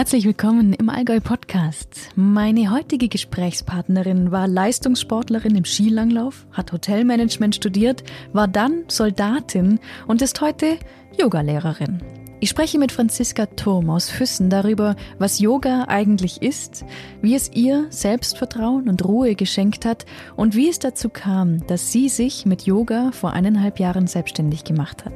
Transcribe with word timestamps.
Herzlich 0.00 0.24
willkommen 0.24 0.72
im 0.72 0.88
Allgäu 0.88 1.20
Podcast. 1.20 2.08
Meine 2.16 2.70
heutige 2.70 3.08
Gesprächspartnerin 3.08 4.32
war 4.32 4.48
Leistungssportlerin 4.48 5.54
im 5.54 5.66
Skilanglauf, 5.66 6.46
hat 6.52 6.72
Hotelmanagement 6.72 7.54
studiert, 7.54 8.02
war 8.32 8.48
dann 8.48 8.84
Soldatin 8.88 9.78
und 10.06 10.22
ist 10.22 10.40
heute 10.40 10.78
Yogalehrerin. 11.18 12.00
Ich 12.40 12.48
spreche 12.48 12.78
mit 12.78 12.92
Franziska 12.92 13.44
Turm 13.44 13.90
aus 13.90 14.08
Füssen 14.08 14.48
darüber, 14.48 14.96
was 15.18 15.38
Yoga 15.38 15.84
eigentlich 15.88 16.40
ist, 16.40 16.86
wie 17.20 17.34
es 17.34 17.52
ihr 17.52 17.84
Selbstvertrauen 17.90 18.88
und 18.88 19.04
Ruhe 19.04 19.34
geschenkt 19.34 19.84
hat 19.84 20.06
und 20.34 20.56
wie 20.56 20.70
es 20.70 20.78
dazu 20.78 21.10
kam, 21.10 21.66
dass 21.66 21.92
sie 21.92 22.08
sich 22.08 22.46
mit 22.46 22.62
Yoga 22.62 23.10
vor 23.12 23.34
eineinhalb 23.34 23.78
Jahren 23.78 24.06
selbstständig 24.06 24.64
gemacht 24.64 25.04
hat. 25.04 25.12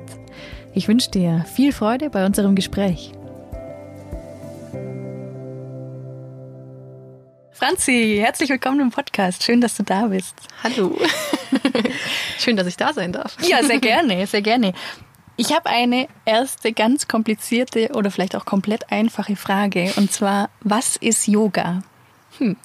Ich 0.75 0.89
wünsche 0.89 1.11
dir 1.11 1.47
viel 1.55 1.73
Freude 1.73 2.11
bei 2.11 2.27
unserem 2.27 2.55
Gespräch. 2.55 3.13
Franzi, 7.55 8.17
herzlich 8.21 8.51
willkommen 8.51 8.81
im 8.81 8.91
Podcast. 8.91 9.45
Schön, 9.45 9.61
dass 9.61 9.77
du 9.77 9.85
da 9.85 10.09
bist. 10.09 10.35
Hallo. 10.65 10.99
Schön, 12.39 12.57
dass 12.57 12.67
ich 12.67 12.77
da 12.77 12.93
sein 12.93 13.13
darf. 13.13 13.37
Ja, 13.47 13.63
sehr 13.63 13.79
gerne, 13.79 14.27
sehr 14.27 14.43
gerne. 14.43 14.73
Ich 15.37 15.55
habe 15.55 15.71
eine 15.71 16.09
erste 16.25 16.73
ganz 16.73 17.07
komplizierte 17.07 17.91
oder 17.95 18.11
vielleicht 18.11 18.35
auch 18.35 18.45
komplett 18.45 18.91
einfache 18.91 19.37
Frage. 19.37 19.93
Und 19.95 20.11
zwar, 20.11 20.51
was 20.63 20.97
ist 20.97 21.29
Yoga? 21.29 21.85
Hm. 22.39 22.57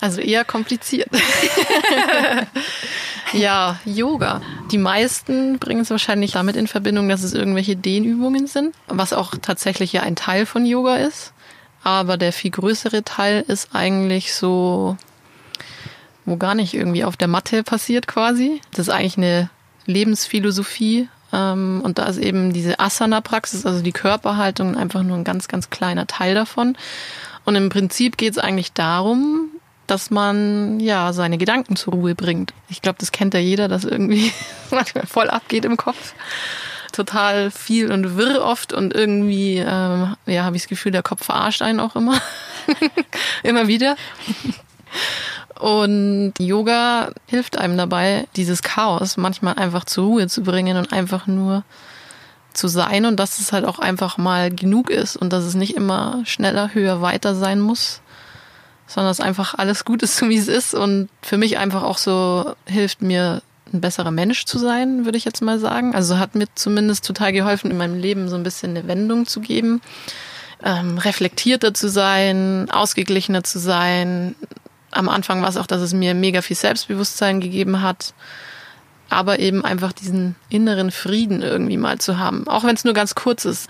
Also 0.00 0.20
eher 0.20 0.44
kompliziert. 0.44 1.08
ja, 3.32 3.78
Yoga. 3.84 4.42
Die 4.72 4.78
meisten 4.78 5.60
bringen 5.60 5.82
es 5.82 5.90
wahrscheinlich 5.90 6.32
damit 6.32 6.56
in 6.56 6.66
Verbindung, 6.66 7.08
dass 7.08 7.22
es 7.22 7.32
irgendwelche 7.32 7.76
Dehnübungen 7.76 8.48
sind, 8.48 8.74
was 8.88 9.12
auch 9.12 9.34
tatsächlich 9.40 9.92
ja 9.92 10.02
ein 10.02 10.16
Teil 10.16 10.46
von 10.46 10.66
Yoga 10.66 10.96
ist. 10.96 11.31
Aber 11.84 12.16
der 12.16 12.32
viel 12.32 12.50
größere 12.50 13.02
Teil 13.02 13.44
ist 13.46 13.70
eigentlich 13.72 14.34
so, 14.34 14.96
wo 16.24 16.36
gar 16.36 16.54
nicht 16.54 16.74
irgendwie 16.74 17.04
auf 17.04 17.16
der 17.16 17.28
Matte 17.28 17.62
passiert 17.62 18.06
quasi. 18.06 18.60
Das 18.70 18.88
ist 18.88 18.90
eigentlich 18.90 19.16
eine 19.16 19.50
Lebensphilosophie. 19.86 21.08
Ähm, 21.32 21.80
und 21.82 21.98
da 21.98 22.04
ist 22.04 22.18
eben 22.18 22.52
diese 22.52 22.78
Asana-Praxis, 22.78 23.66
also 23.66 23.82
die 23.82 23.92
Körperhaltung, 23.92 24.76
einfach 24.76 25.02
nur 25.02 25.16
ein 25.16 25.24
ganz, 25.24 25.48
ganz 25.48 25.70
kleiner 25.70 26.06
Teil 26.06 26.34
davon. 26.34 26.76
Und 27.44 27.56
im 27.56 27.68
Prinzip 27.68 28.16
geht 28.16 28.32
es 28.32 28.38
eigentlich 28.38 28.72
darum, 28.72 29.48
dass 29.86 30.10
man 30.10 30.78
ja 30.78 31.12
seine 31.12 31.38
Gedanken 31.38 31.76
zur 31.76 31.94
Ruhe 31.94 32.14
bringt. 32.14 32.54
Ich 32.68 32.82
glaube, 32.82 32.98
das 33.00 33.10
kennt 33.12 33.34
ja 33.34 33.40
jeder, 33.40 33.68
dass 33.68 33.84
irgendwie 33.84 34.32
manchmal 34.70 35.06
voll 35.06 35.28
abgeht 35.28 35.64
im 35.64 35.76
Kopf. 35.76 36.14
Total 36.92 37.50
viel 37.50 37.90
und 37.90 38.16
wirr 38.16 38.42
oft 38.42 38.72
und 38.72 38.94
irgendwie, 38.94 39.56
ähm, 39.58 40.16
ja, 40.26 40.44
habe 40.44 40.56
ich 40.56 40.62
das 40.62 40.68
Gefühl, 40.68 40.92
der 40.92 41.02
Kopf 41.02 41.24
verarscht 41.24 41.62
einen 41.62 41.80
auch 41.80 41.96
immer. 41.96 42.20
immer 43.42 43.66
wieder. 43.66 43.96
Und 45.58 46.34
Yoga 46.38 47.12
hilft 47.26 47.56
einem 47.56 47.76
dabei, 47.76 48.26
dieses 48.36 48.62
Chaos 48.62 49.16
manchmal 49.16 49.54
einfach 49.54 49.84
zur 49.84 50.06
Ruhe 50.06 50.26
zu 50.26 50.42
bringen 50.42 50.76
und 50.76 50.92
einfach 50.92 51.26
nur 51.26 51.64
zu 52.52 52.68
sein 52.68 53.06
und 53.06 53.16
dass 53.16 53.38
es 53.38 53.52
halt 53.52 53.64
auch 53.64 53.78
einfach 53.78 54.18
mal 54.18 54.50
genug 54.54 54.90
ist 54.90 55.16
und 55.16 55.32
dass 55.32 55.44
es 55.44 55.54
nicht 55.54 55.76
immer 55.76 56.22
schneller, 56.24 56.74
höher, 56.74 57.00
weiter 57.00 57.34
sein 57.34 57.60
muss, 57.60 58.00
sondern 58.86 59.10
dass 59.10 59.20
einfach 59.20 59.54
alles 59.54 59.84
gut 59.84 60.02
ist, 60.02 60.16
so 60.18 60.28
wie 60.28 60.36
es 60.36 60.48
ist 60.48 60.74
und 60.74 61.08
für 61.22 61.38
mich 61.38 61.58
einfach 61.58 61.82
auch 61.82 61.98
so 61.98 62.54
hilft 62.66 63.02
mir 63.02 63.42
ein 63.72 63.80
besserer 63.80 64.10
Mensch 64.10 64.44
zu 64.44 64.58
sein, 64.58 65.04
würde 65.04 65.18
ich 65.18 65.24
jetzt 65.24 65.42
mal 65.42 65.58
sagen. 65.58 65.94
Also 65.94 66.18
hat 66.18 66.34
mir 66.34 66.46
zumindest 66.54 67.06
total 67.06 67.32
geholfen, 67.32 67.70
in 67.70 67.76
meinem 67.76 67.98
Leben 67.98 68.28
so 68.28 68.36
ein 68.36 68.42
bisschen 68.42 68.76
eine 68.76 68.88
Wendung 68.88 69.26
zu 69.26 69.40
geben, 69.40 69.80
ähm, 70.62 70.98
reflektierter 70.98 71.74
zu 71.74 71.88
sein, 71.88 72.70
ausgeglichener 72.70 73.44
zu 73.44 73.58
sein. 73.58 74.34
Am 74.90 75.08
Anfang 75.08 75.42
war 75.42 75.48
es 75.48 75.56
auch, 75.56 75.66
dass 75.66 75.80
es 75.80 75.94
mir 75.94 76.14
mega 76.14 76.42
viel 76.42 76.56
Selbstbewusstsein 76.56 77.40
gegeben 77.40 77.82
hat, 77.82 78.14
aber 79.08 79.38
eben 79.38 79.64
einfach 79.64 79.92
diesen 79.92 80.36
inneren 80.48 80.90
Frieden 80.90 81.42
irgendwie 81.42 81.76
mal 81.76 81.98
zu 81.98 82.18
haben, 82.18 82.46
auch 82.48 82.64
wenn 82.64 82.76
es 82.76 82.84
nur 82.84 82.94
ganz 82.94 83.14
kurz 83.14 83.44
ist 83.44 83.68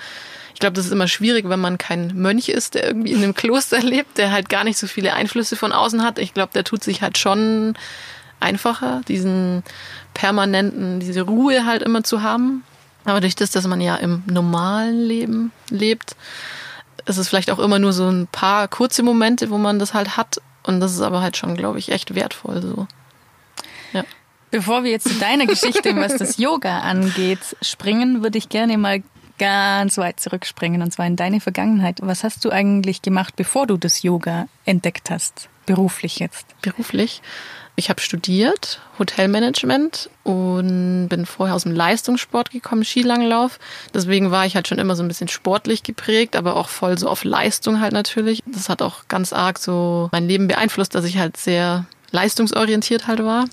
glaube, 0.63 0.75
das 0.75 0.87
ist 0.87 0.93
immer 0.93 1.09
schwierig, 1.09 1.49
wenn 1.49 1.61
man 1.61 1.77
kein 1.77 2.13
Mönch 2.15 2.49
ist, 2.49 2.75
der 2.75 2.87
irgendwie 2.87 3.13
in 3.13 3.23
einem 3.23 3.35
Kloster 3.43 3.81
lebt, 3.81 4.17
der 4.17 4.31
halt 4.31 4.49
gar 4.49 4.65
nicht 4.65 4.79
so 4.79 4.87
viele 4.87 5.13
Einflüsse 5.13 5.57
von 5.57 5.73
außen 5.73 6.03
hat. 6.03 6.19
Ich 6.19 6.33
glaube, 6.33 6.53
der 6.55 6.65
tut 6.65 6.83
sich 6.83 7.03
halt 7.03 7.19
schon 7.19 7.75
einfacher, 8.43 9.01
diesen 9.09 9.63
permanenten, 10.15 11.01
diese 11.01 11.23
Ruhe 11.23 11.65
halt 11.65 11.83
immer 11.83 12.05
zu 12.05 12.23
haben. 12.23 12.65
Aber 13.05 13.21
durch 13.21 13.35
das, 13.35 13.51
dass 13.51 13.67
man 13.67 13.81
ja 13.81 13.97
im 13.97 14.23
normalen 14.27 15.01
Leben 15.01 15.53
lebt, 15.71 16.15
ist 17.07 17.19
es 17.19 17.29
vielleicht 17.29 17.51
auch 17.51 17.59
immer 17.59 17.79
nur 17.79 17.93
so 17.93 18.09
ein 18.09 18.29
paar 18.31 18.69
kurze 18.69 19.03
Momente, 19.03 19.51
wo 19.51 19.59
man 19.59 19.79
das 19.79 19.95
halt 19.95 20.17
hat. 20.17 20.41
Und 20.63 20.81
das 20.81 20.93
ist 20.93 21.01
aber 21.01 21.21
halt 21.21 21.37
schon, 21.37 21.57
glaube 21.57 21.79
ich, 21.79 21.91
echt 21.91 22.15
wertvoll 22.15 22.63
so. 22.63 22.87
Ja. 23.93 24.05
Bevor 24.51 24.85
wir 24.85 24.91
jetzt 24.91 25.09
zu 25.09 25.15
deiner 25.19 25.47
Geschichte, 25.47 25.97
was 25.97 26.17
das 26.17 26.37
Yoga 26.39 26.81
angeht, 26.81 27.57
springen, 27.63 28.23
würde 28.23 28.39
ich 28.39 28.49
gerne 28.49 28.79
mal 28.79 29.03
ganz 29.39 29.99
weit 29.99 30.21
zurückspringen 30.21 30.83
und 30.83 30.93
zwar 30.93 31.07
in 31.07 31.17
deine 31.17 31.41
Vergangenheit. 31.41 31.99
Was 32.01 32.23
hast 32.23 32.45
du 32.45 32.51
eigentlich 32.51 33.03
gemacht, 33.03 33.35
bevor 33.35 33.67
du 33.67 33.77
das 33.77 34.03
Yoga 34.03 34.47
entdeckt 34.65 35.11
hast? 35.11 35.49
Beruflich 35.67 36.21
jetzt. 36.21 36.47
Beruflich? 36.61 37.23
Ich 37.75 37.89
habe 37.89 38.01
studiert 38.03 38.81
Hotelmanagement 38.99 40.11
und 40.25 41.09
bin 41.09 41.25
vorher 41.25 41.55
aus 41.57 41.63
dem 41.63 41.73
Leistungssport 41.73 42.51
gekommen, 42.51 42.85
Skilanglauf. 42.85 43.59
Deswegen 43.95 44.31
war 44.31 44.45
ich 44.45 44.55
halt 44.55 44.69
schon 44.69 44.79
immer 44.79 44.95
so 44.95 45.03
ein 45.03 45.09
bisschen 45.09 45.29
sportlich 45.29 45.83
geprägt, 45.83 46.37
aber 46.37 46.57
auch 46.57 46.69
voll 46.69 46.99
so 46.99 47.09
auf 47.09 47.25
Leistung 47.25 47.81
halt 47.81 47.93
natürlich. 47.93 48.43
Das 48.45 48.69
hat 48.69 48.83
auch 48.83 49.09
ganz 49.09 49.33
arg 49.33 49.59
so 49.59 50.11
mein 50.13 50.29
Leben 50.29 50.49
beeinflusst, 50.49 50.95
dass 50.95 51.07
ich 51.07 51.17
halt 51.17 51.39
sehr 51.39 51.87
leistungsorientiert 52.11 53.07
halt 53.07 53.25
war. 53.25 53.47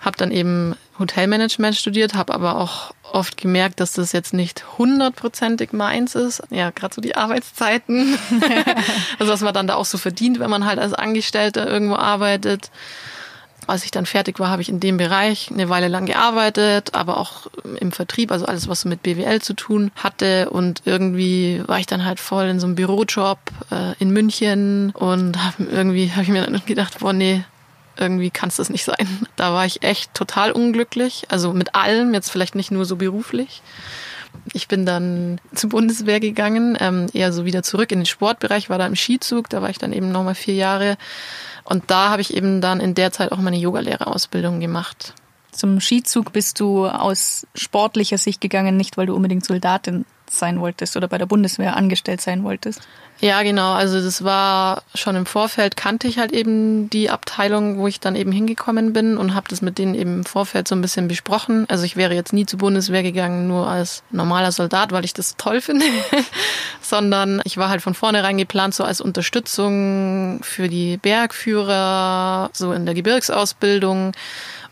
Hab 0.00 0.16
dann 0.16 0.30
eben 0.30 0.76
Hotelmanagement 0.98 1.74
studiert, 1.74 2.14
habe 2.14 2.34
aber 2.34 2.58
auch 2.58 2.92
oft 3.02 3.36
gemerkt, 3.36 3.80
dass 3.80 3.94
das 3.94 4.12
jetzt 4.12 4.34
nicht 4.34 4.64
hundertprozentig 4.76 5.72
meins 5.72 6.14
ist. 6.14 6.42
Ja, 6.50 6.70
gerade 6.70 6.94
so 6.94 7.00
die 7.00 7.16
Arbeitszeiten. 7.16 8.18
also 9.18 9.32
was 9.32 9.40
man 9.40 9.54
dann 9.54 9.66
da 9.66 9.76
auch 9.76 9.86
so 9.86 9.96
verdient, 9.96 10.38
wenn 10.38 10.50
man 10.50 10.66
halt 10.66 10.78
als 10.78 10.92
Angestellter 10.92 11.66
irgendwo 11.66 11.96
arbeitet. 11.96 12.70
Als 13.68 13.84
ich 13.84 13.90
dann 13.90 14.06
fertig 14.06 14.40
war, 14.40 14.48
habe 14.50 14.62
ich 14.62 14.68
in 14.68 14.80
dem 14.80 14.96
Bereich 14.96 15.50
eine 15.52 15.68
Weile 15.68 15.88
lang 15.88 16.06
gearbeitet, 16.06 16.94
aber 16.94 17.18
auch 17.18 17.46
im 17.78 17.92
Vertrieb, 17.92 18.32
also 18.32 18.46
alles, 18.46 18.66
was 18.66 18.84
mit 18.84 19.02
BWL 19.02 19.40
zu 19.42 19.54
tun 19.54 19.90
hatte. 19.94 20.50
Und 20.50 20.82
irgendwie 20.86 21.62
war 21.66 21.78
ich 21.78 21.86
dann 21.86 22.04
halt 22.04 22.18
voll 22.18 22.46
in 22.46 22.60
so 22.60 22.66
einem 22.66 22.74
Bürojob 22.74 23.38
äh, 23.70 23.94
in 23.98 24.10
München 24.10 24.90
und 24.90 25.44
hab, 25.44 25.60
irgendwie 25.60 26.10
habe 26.10 26.22
ich 26.22 26.28
mir 26.28 26.42
dann 26.42 26.60
gedacht, 26.64 26.98
boah, 26.98 27.12
nee, 27.12 27.44
irgendwie 27.98 28.30
kann 28.30 28.48
es 28.48 28.56
das 28.56 28.70
nicht 28.70 28.84
sein. 28.84 29.26
Da 29.36 29.52
war 29.52 29.66
ich 29.66 29.82
echt 29.82 30.14
total 30.14 30.52
unglücklich. 30.52 31.26
Also 31.28 31.52
mit 31.52 31.74
allem, 31.74 32.14
jetzt 32.14 32.30
vielleicht 32.30 32.54
nicht 32.54 32.70
nur 32.70 32.84
so 32.84 32.96
beruflich. 32.96 33.62
Ich 34.52 34.68
bin 34.68 34.86
dann 34.86 35.40
zur 35.54 35.70
Bundeswehr 35.70 36.20
gegangen, 36.20 36.76
ähm, 36.80 37.06
eher 37.12 37.32
so 37.32 37.44
wieder 37.44 37.62
zurück 37.62 37.92
in 37.92 38.00
den 38.00 38.06
Sportbereich, 38.06 38.70
war 38.70 38.78
da 38.78 38.86
im 38.86 38.96
Skizug, 38.96 39.48
da 39.50 39.62
war 39.62 39.70
ich 39.70 39.78
dann 39.78 39.92
eben 39.92 40.10
nochmal 40.10 40.34
vier 40.34 40.54
Jahre. 40.54 40.96
Und 41.64 41.90
da 41.90 42.10
habe 42.10 42.22
ich 42.22 42.34
eben 42.34 42.60
dann 42.60 42.80
in 42.80 42.94
der 42.94 43.12
Zeit 43.12 43.32
auch 43.32 43.38
meine 43.38 43.58
Yogalehrerausbildung 43.58 44.60
gemacht. 44.60 45.14
Zum 45.52 45.80
Skizug 45.80 46.32
bist 46.32 46.60
du 46.60 46.86
aus 46.86 47.46
sportlicher 47.54 48.18
Sicht 48.18 48.40
gegangen, 48.40 48.76
nicht 48.76 48.96
weil 48.96 49.06
du 49.06 49.14
unbedingt 49.14 49.44
Soldatin 49.44 50.04
sein 50.32 50.60
wolltest 50.60 50.96
oder 50.96 51.08
bei 51.08 51.18
der 51.18 51.26
Bundeswehr 51.26 51.76
angestellt 51.76 52.20
sein 52.20 52.44
wolltest? 52.44 52.80
Ja, 53.20 53.42
genau. 53.42 53.72
Also 53.72 54.00
das 54.00 54.22
war 54.22 54.82
schon 54.94 55.16
im 55.16 55.26
Vorfeld, 55.26 55.76
kannte 55.76 56.06
ich 56.06 56.18
halt 56.18 56.32
eben 56.32 56.88
die 56.88 57.10
Abteilung, 57.10 57.78
wo 57.78 57.88
ich 57.88 57.98
dann 57.98 58.14
eben 58.14 58.30
hingekommen 58.30 58.92
bin 58.92 59.18
und 59.18 59.34
habe 59.34 59.48
das 59.48 59.60
mit 59.60 59.78
denen 59.78 59.96
eben 59.96 60.18
im 60.18 60.24
Vorfeld 60.24 60.68
so 60.68 60.76
ein 60.76 60.80
bisschen 60.80 61.08
besprochen. 61.08 61.66
Also 61.68 61.82
ich 61.82 61.96
wäre 61.96 62.14
jetzt 62.14 62.32
nie 62.32 62.46
zur 62.46 62.60
Bundeswehr 62.60 63.02
gegangen, 63.02 63.48
nur 63.48 63.66
als 63.66 64.04
normaler 64.10 64.52
Soldat, 64.52 64.92
weil 64.92 65.04
ich 65.04 65.14
das 65.14 65.36
toll 65.36 65.60
finde, 65.60 65.84
sondern 66.80 67.40
ich 67.44 67.56
war 67.56 67.70
halt 67.70 67.82
von 67.82 67.94
vornherein 67.94 68.38
geplant, 68.38 68.74
so 68.74 68.84
als 68.84 69.00
Unterstützung 69.00 70.40
für 70.44 70.68
die 70.68 70.96
Bergführer, 70.96 72.50
so 72.52 72.72
in 72.72 72.86
der 72.86 72.94
Gebirgsausbildung 72.94 74.12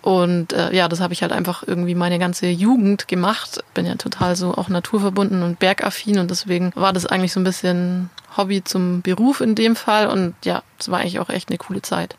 und 0.06 0.52
äh, 0.52 0.72
ja, 0.72 0.86
das 0.86 1.00
habe 1.00 1.14
ich 1.14 1.22
halt 1.22 1.32
einfach 1.32 1.64
irgendwie 1.66 1.96
meine 1.96 2.20
ganze 2.20 2.46
Jugend 2.46 3.08
gemacht. 3.08 3.64
Bin 3.74 3.86
ja 3.86 3.96
total 3.96 4.36
so 4.36 4.54
auch 4.54 4.68
naturverbunden 4.68 5.42
und 5.42 5.58
bergaffin 5.58 6.20
und 6.20 6.30
deswegen 6.30 6.70
war 6.76 6.92
das 6.92 7.06
eigentlich 7.06 7.32
so 7.32 7.40
ein 7.40 7.44
bisschen 7.44 8.08
Hobby 8.36 8.62
zum 8.62 9.02
Beruf 9.02 9.40
in 9.40 9.56
dem 9.56 9.74
Fall 9.74 10.06
und 10.06 10.36
ja, 10.44 10.62
es 10.78 10.92
war 10.92 11.00
eigentlich 11.00 11.18
auch 11.18 11.28
echt 11.28 11.48
eine 11.48 11.58
coole 11.58 11.82
Zeit. 11.82 12.14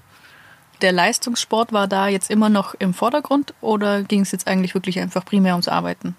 Der 0.81 0.91
Leistungssport 0.91 1.71
war 1.71 1.87
da 1.87 2.09
jetzt 2.09 2.29
immer 2.29 2.49
noch 2.49 2.73
im 2.73 2.93
Vordergrund 2.93 3.53
oder 3.61 4.03
ging 4.03 4.19
es 4.19 4.33
jetzt 4.33 4.49
eigentlich 4.49 4.73
wirklich 4.73 4.99
einfach 4.99 5.23
primär 5.23 5.53
ums 5.53 5.69
Arbeiten? 5.69 6.17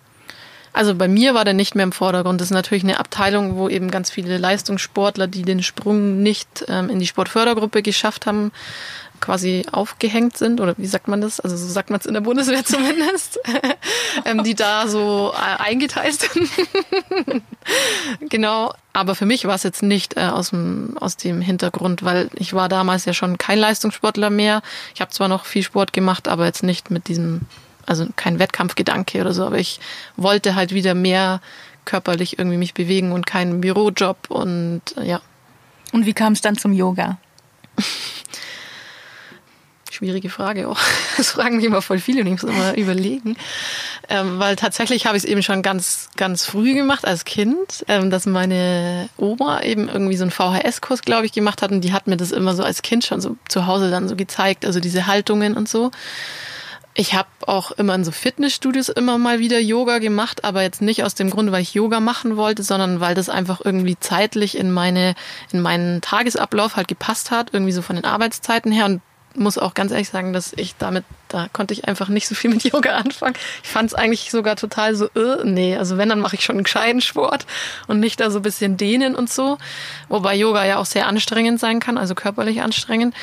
Also 0.73 0.95
bei 0.95 1.09
mir 1.09 1.35
war 1.35 1.45
der 1.45 1.55
nicht 1.55 1.75
mehr 1.75 1.85
im 1.85 1.93
Vordergrund. 1.93 2.41
Das 2.41 2.49
ist 2.49 2.55
natürlich 2.55 2.85
eine 2.85 3.01
Abteilung, 3.01 3.57
wo 3.57 3.69
eben 3.69 3.91
ganz 3.91 4.11
viele 4.11 4.39
Leistungssportler, 4.39 5.27
die 5.27 5.43
den 5.43 5.63
Sprung 5.63 6.23
nicht 6.23 6.65
ähm, 6.69 6.89
in 6.89 6.99
die 6.99 7.07
Sportfördergruppe 7.07 7.83
geschafft 7.83 8.27
haben, 8.27 8.53
quasi 9.21 9.65
aufgehängt 9.73 10.37
sind 10.37 10.61
oder 10.61 10.75
wie 10.77 10.87
sagt 10.87 11.09
man 11.09 11.21
das? 11.21 11.41
Also 11.41 11.57
so 11.57 11.67
sagt 11.67 11.91
man 11.91 12.01
es 12.01 12.07
in 12.07 12.15
der 12.15 12.21
Bundeswehr 12.21 12.65
zumindest, 12.65 13.39
ähm, 14.25 14.45
die 14.45 14.55
da 14.55 14.89
so 14.89 15.33
äh, 15.35 15.63
eingeteilt 15.63 16.21
sind. 16.21 16.51
genau. 18.29 18.73
Aber 18.93 19.15
für 19.15 19.27
mich 19.27 19.45
war 19.45 19.55
es 19.55 19.63
jetzt 19.63 19.83
nicht 19.83 20.17
äh, 20.17 20.23
aus, 20.27 20.51
dem, 20.51 20.97
aus 20.99 21.17
dem 21.17 21.41
Hintergrund, 21.41 22.03
weil 22.03 22.31
ich 22.35 22.53
war 22.53 22.69
damals 22.69 23.05
ja 23.05 23.13
schon 23.13 23.39
kein 23.39 23.59
Leistungssportler 23.59 24.31
mehr. 24.31 24.63
Ich 24.95 25.01
habe 25.01 25.11
zwar 25.11 25.29
noch 25.29 25.45
viel 25.45 25.63
Sport 25.63 25.93
gemacht, 25.93 26.27
aber 26.27 26.47
jetzt 26.47 26.63
nicht 26.63 26.91
mit 26.91 27.07
diesem, 27.09 27.43
also 27.87 28.07
kein 28.17 28.39
Wettkampfgedanke 28.39 29.21
oder 29.21 29.33
so, 29.33 29.45
aber 29.45 29.59
ich 29.59 29.79
wollte 30.17 30.55
halt 30.55 30.75
wieder 30.75 30.95
mehr 30.95 31.41
körperlich 31.85 32.39
irgendwie 32.39 32.59
mich 32.59 32.75
bewegen 32.75 33.13
und 33.13 33.27
keinen 33.27 33.61
Bürojob 33.61 34.31
und 34.31 34.83
äh, 34.97 35.07
ja. 35.07 35.21
Und 35.93 36.05
wie 36.05 36.13
kam 36.13 36.35
es 36.35 36.43
dann 36.43 36.57
zum 36.57 36.73
Yoga? 36.73 37.19
Schwierige 39.91 40.29
Frage 40.29 40.69
auch. 40.69 40.79
Das 41.17 41.33
fragen 41.33 41.57
mich 41.57 41.65
immer 41.65 41.83
voll 41.83 41.99
viele 41.99 42.21
und 42.21 42.29
ich 42.29 42.43
muss 42.43 42.45
immer 42.45 42.77
überlegen. 42.77 43.37
Ähm, 44.09 44.39
weil 44.39 44.55
tatsächlich 44.55 45.07
habe 45.07 45.17
ich 45.17 45.25
es 45.25 45.29
eben 45.29 45.43
schon 45.43 45.63
ganz, 45.63 46.11
ganz 46.17 46.45
früh 46.45 46.75
gemacht 46.75 47.05
als 47.05 47.25
Kind, 47.25 47.85
ähm, 47.89 48.11
dass 48.11 48.25
meine 48.27 49.09
Oma 49.17 49.63
eben 49.63 49.89
irgendwie 49.89 50.17
so 50.17 50.23
einen 50.23 50.31
VHS-Kurs, 50.31 51.03
glaube 51.03 51.27
ich, 51.27 51.33
gemacht 51.33 51.61
hat 51.61 51.73
und 51.73 51.81
die 51.81 51.93
hat 51.93 52.07
mir 52.07 52.17
das 52.17 52.31
immer 52.31 52.55
so 52.55 52.63
als 52.63 52.83
Kind 52.83 53.05
schon 53.05 53.21
so 53.21 53.37
zu 53.49 53.67
Hause 53.67 53.91
dann 53.91 54.09
so 54.09 54.15
gezeigt, 54.15 54.65
also 54.65 54.79
diese 54.79 55.09
Haltungen 55.09 55.57
und 55.57 55.69
so. 55.69 55.91
Ich 57.01 57.15
habe 57.15 57.29
auch 57.47 57.71
immer 57.71 57.95
in 57.95 58.05
so 58.05 58.11
Fitnessstudios 58.11 58.89
immer 58.89 59.19
mal 59.19 59.39
wieder 59.39 59.61
Yoga 59.61 59.99
gemacht, 59.99 60.43
aber 60.43 60.63
jetzt 60.63 60.83
nicht 60.83 61.05
aus 61.05 61.15
dem 61.15 61.31
Grund, 61.31 61.53
weil 61.53 61.63
ich 61.63 61.75
Yoga 61.75 62.01
machen 62.01 62.37
wollte, 62.37 62.65
sondern 62.65 62.99
weil 62.99 63.15
das 63.15 63.29
einfach 63.29 63.61
irgendwie 63.65 63.97
zeitlich 64.01 64.59
in 64.59 64.73
meine 64.73 65.15
in 65.53 65.61
meinen 65.61 66.01
Tagesablauf 66.01 66.75
halt 66.75 66.89
gepasst 66.89 67.31
hat, 67.31 67.51
irgendwie 67.53 67.71
so 67.71 67.83
von 67.83 67.95
den 67.95 68.05
Arbeitszeiten 68.05 68.73
her 68.73 68.87
und 68.87 69.01
muss 69.35 69.59
auch 69.59 69.75
ganz 69.75 69.93
ehrlich 69.93 70.09
sagen, 70.09 70.33
dass 70.33 70.53
ich 70.55 70.77
damit, 70.77 71.05
da 71.29 71.49
konnte 71.53 71.75
ich 71.75 71.87
einfach 71.87 72.09
nicht 72.09 72.27
so 72.27 72.35
viel 72.35 72.51
mit 72.51 72.65
Yoga 72.65 72.97
anfangen. 72.97 73.35
Ich 73.63 73.69
fand 73.69 73.89
es 73.89 73.95
eigentlich 73.95 74.31
sogar 74.31 74.57
total 74.57 74.95
so, 74.95 75.07
äh, 75.07 75.45
nee, 75.45 75.77
also 75.77 75.97
wenn, 75.99 76.09
dann 76.09 76.21
mache 76.21 76.37
ich 76.37 76.45
schon 76.45 76.57
einen 76.57 76.65
gescheiten 76.65 77.01
Sport 77.01 77.47
und 77.87 78.01
nicht 78.01 78.21
da 78.21 78.31
so 78.31 78.39
ein 78.41 78.43
bisschen 78.43 78.77
dehnen 78.77 79.15
und 79.15 79.31
so. 79.31 79.59
Wobei 80.09 80.35
Yoga 80.35 80.65
ja 80.65 80.79
auch 80.79 80.87
sehr 80.87 81.07
anstrengend 81.07 81.61
sein 81.61 81.81
kann, 81.81 81.99
also 81.99 82.15
körperlich 82.15 82.63
anstrengend. 82.63 83.15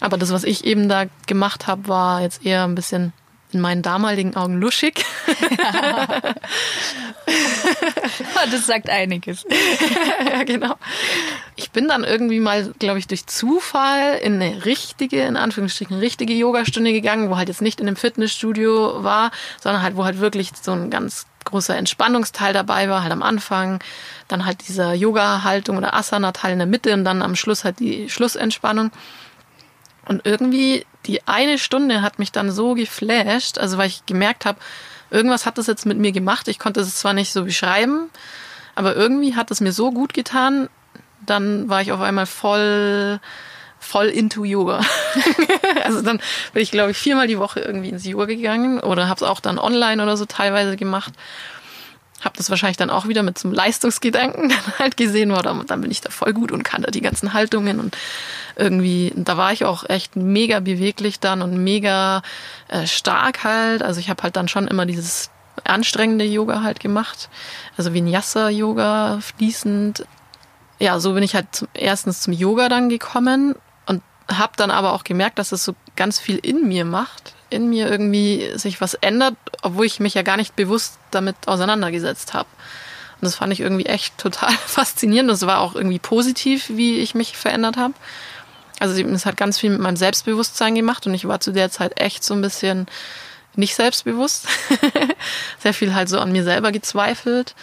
Aber 0.00 0.16
das, 0.16 0.32
was 0.32 0.44
ich 0.44 0.64
eben 0.64 0.88
da 0.88 1.04
gemacht 1.26 1.66
habe, 1.66 1.88
war 1.88 2.22
jetzt 2.22 2.44
eher 2.44 2.64
ein 2.64 2.74
bisschen 2.74 3.12
in 3.52 3.60
meinen 3.60 3.82
damaligen 3.82 4.36
Augen 4.36 4.60
luschig. 4.60 5.04
das 8.50 8.66
sagt 8.66 8.88
einiges. 8.88 9.44
ja, 10.32 10.44
genau. 10.44 10.74
Ich 11.56 11.70
bin 11.70 11.88
dann 11.88 12.04
irgendwie 12.04 12.40
mal, 12.40 12.72
glaube 12.78 12.98
ich, 12.98 13.06
durch 13.06 13.26
Zufall 13.26 14.18
in 14.22 14.40
eine 14.40 14.64
richtige, 14.64 15.22
in 15.22 15.36
Anführungsstrichen, 15.36 15.98
richtige 15.98 16.34
Yogastunde 16.34 16.92
gegangen, 16.92 17.30
wo 17.30 17.36
halt 17.36 17.48
jetzt 17.48 17.62
nicht 17.62 17.80
in 17.80 17.86
einem 17.86 17.96
Fitnessstudio 17.96 19.02
war, 19.02 19.30
sondern 19.60 19.82
halt, 19.82 19.96
wo 19.96 20.04
halt 20.04 20.20
wirklich 20.20 20.50
so 20.60 20.72
ein 20.72 20.90
ganz 20.90 21.26
großer 21.44 21.76
Entspannungsteil 21.76 22.52
dabei 22.52 22.88
war, 22.88 23.02
halt 23.02 23.12
am 23.12 23.22
Anfang, 23.22 23.82
dann 24.28 24.46
halt 24.46 24.68
dieser 24.68 24.94
Yoga-Haltung 24.94 25.76
oder 25.78 25.94
Asana-Teil 25.94 26.52
in 26.52 26.58
der 26.58 26.66
Mitte 26.66 26.92
und 26.92 27.04
dann 27.04 27.22
am 27.22 27.36
Schluss 27.36 27.64
halt 27.64 27.80
die 27.80 28.08
Schlussentspannung. 28.10 28.90
Und 30.10 30.26
irgendwie 30.26 30.84
die 31.06 31.24
eine 31.28 31.56
Stunde 31.56 32.02
hat 32.02 32.18
mich 32.18 32.32
dann 32.32 32.50
so 32.50 32.74
geflasht, 32.74 33.58
also 33.58 33.78
weil 33.78 33.86
ich 33.86 34.06
gemerkt 34.06 34.44
habe, 34.44 34.58
irgendwas 35.08 35.46
hat 35.46 35.56
das 35.56 35.68
jetzt 35.68 35.86
mit 35.86 35.98
mir 35.98 36.10
gemacht. 36.10 36.48
Ich 36.48 36.58
konnte 36.58 36.80
es 36.80 36.96
zwar 36.96 37.12
nicht 37.12 37.32
so 37.32 37.44
beschreiben, 37.44 38.10
aber 38.74 38.96
irgendwie 38.96 39.36
hat 39.36 39.52
es 39.52 39.60
mir 39.60 39.70
so 39.70 39.92
gut 39.92 40.12
getan. 40.12 40.68
Dann 41.24 41.68
war 41.68 41.80
ich 41.80 41.92
auf 41.92 42.00
einmal 42.00 42.26
voll, 42.26 43.20
voll 43.78 44.06
into 44.06 44.42
Yoga. 44.42 44.80
also 45.84 46.02
dann 46.02 46.20
bin 46.54 46.64
ich, 46.64 46.72
glaube 46.72 46.90
ich, 46.90 46.96
viermal 46.96 47.28
die 47.28 47.38
Woche 47.38 47.60
irgendwie 47.60 47.90
ins 47.90 48.04
Yoga 48.04 48.24
gegangen 48.24 48.80
oder 48.80 49.06
habe 49.06 49.18
es 49.18 49.22
auch 49.22 49.38
dann 49.38 49.60
online 49.60 50.02
oder 50.02 50.16
so 50.16 50.24
teilweise 50.24 50.76
gemacht 50.76 51.12
habe 52.20 52.36
das 52.36 52.50
wahrscheinlich 52.50 52.76
dann 52.76 52.90
auch 52.90 53.08
wieder 53.08 53.22
mit 53.22 53.42
einem 53.44 53.54
Leistungsgedanken 53.54 54.48
dann 54.50 54.78
halt 54.78 54.96
gesehen, 54.96 55.32
war 55.32 55.42
dann, 55.42 55.66
dann 55.66 55.80
bin 55.80 55.90
ich 55.90 56.00
da 56.00 56.10
voll 56.10 56.32
gut 56.32 56.52
und 56.52 56.62
kann 56.62 56.82
da 56.82 56.90
die 56.90 57.00
ganzen 57.00 57.32
Haltungen 57.32 57.80
und 57.80 57.96
irgendwie, 58.56 59.12
da 59.16 59.36
war 59.36 59.52
ich 59.52 59.64
auch 59.64 59.88
echt 59.88 60.16
mega 60.16 60.60
beweglich 60.60 61.20
dann 61.20 61.42
und 61.42 61.62
mega 61.62 62.22
äh, 62.68 62.86
stark 62.86 63.44
halt. 63.44 63.82
Also 63.82 64.00
ich 64.00 64.10
habe 64.10 64.22
halt 64.22 64.36
dann 64.36 64.48
schon 64.48 64.68
immer 64.68 64.86
dieses 64.86 65.30
anstrengende 65.64 66.24
Yoga 66.24 66.62
halt 66.62 66.80
gemacht, 66.80 67.28
also 67.76 67.92
Vinyasa-Yoga 67.92 69.20
fließend. 69.20 70.06
Ja, 70.78 70.98
so 70.98 71.12
bin 71.12 71.22
ich 71.22 71.34
halt 71.34 71.46
zum, 71.52 71.68
erstens 71.74 72.22
zum 72.22 72.32
Yoga 72.32 72.68
dann 72.68 72.88
gekommen 72.88 73.54
und 73.86 74.02
habe 74.32 74.52
dann 74.56 74.70
aber 74.70 74.92
auch 74.92 75.04
gemerkt, 75.04 75.38
dass 75.38 75.52
es 75.52 75.64
so 75.64 75.74
ganz 75.96 76.18
viel 76.18 76.36
in 76.36 76.66
mir 76.66 76.84
macht 76.84 77.34
in 77.50 77.68
mir 77.68 77.90
irgendwie 77.90 78.50
sich 78.54 78.80
was 78.80 78.94
ändert, 78.94 79.34
obwohl 79.62 79.86
ich 79.86 80.00
mich 80.00 80.14
ja 80.14 80.22
gar 80.22 80.36
nicht 80.36 80.56
bewusst 80.56 80.98
damit 81.10 81.36
auseinandergesetzt 81.46 82.34
habe. 82.34 82.48
Und 83.20 83.26
das 83.26 83.34
fand 83.34 83.52
ich 83.52 83.60
irgendwie 83.60 83.86
echt 83.86 84.16
total 84.18 84.52
faszinierend. 84.66 85.30
Das 85.30 85.46
war 85.46 85.60
auch 85.60 85.74
irgendwie 85.74 85.98
positiv, 85.98 86.68
wie 86.68 86.98
ich 86.98 87.14
mich 87.14 87.36
verändert 87.36 87.76
habe. 87.76 87.94
Also 88.78 89.00
es 89.02 89.26
hat 89.26 89.36
ganz 89.36 89.58
viel 89.58 89.70
mit 89.70 89.80
meinem 89.80 89.96
Selbstbewusstsein 89.96 90.74
gemacht 90.74 91.06
und 91.06 91.12
ich 91.12 91.28
war 91.28 91.40
zu 91.40 91.52
der 91.52 91.70
Zeit 91.70 92.00
echt 92.00 92.24
so 92.24 92.32
ein 92.32 92.40
bisschen 92.40 92.86
nicht 93.54 93.74
selbstbewusst. 93.74 94.46
Sehr 95.58 95.74
viel 95.74 95.94
halt 95.94 96.08
so 96.08 96.18
an 96.18 96.32
mir 96.32 96.44
selber 96.44 96.72
gezweifelt 96.72 97.54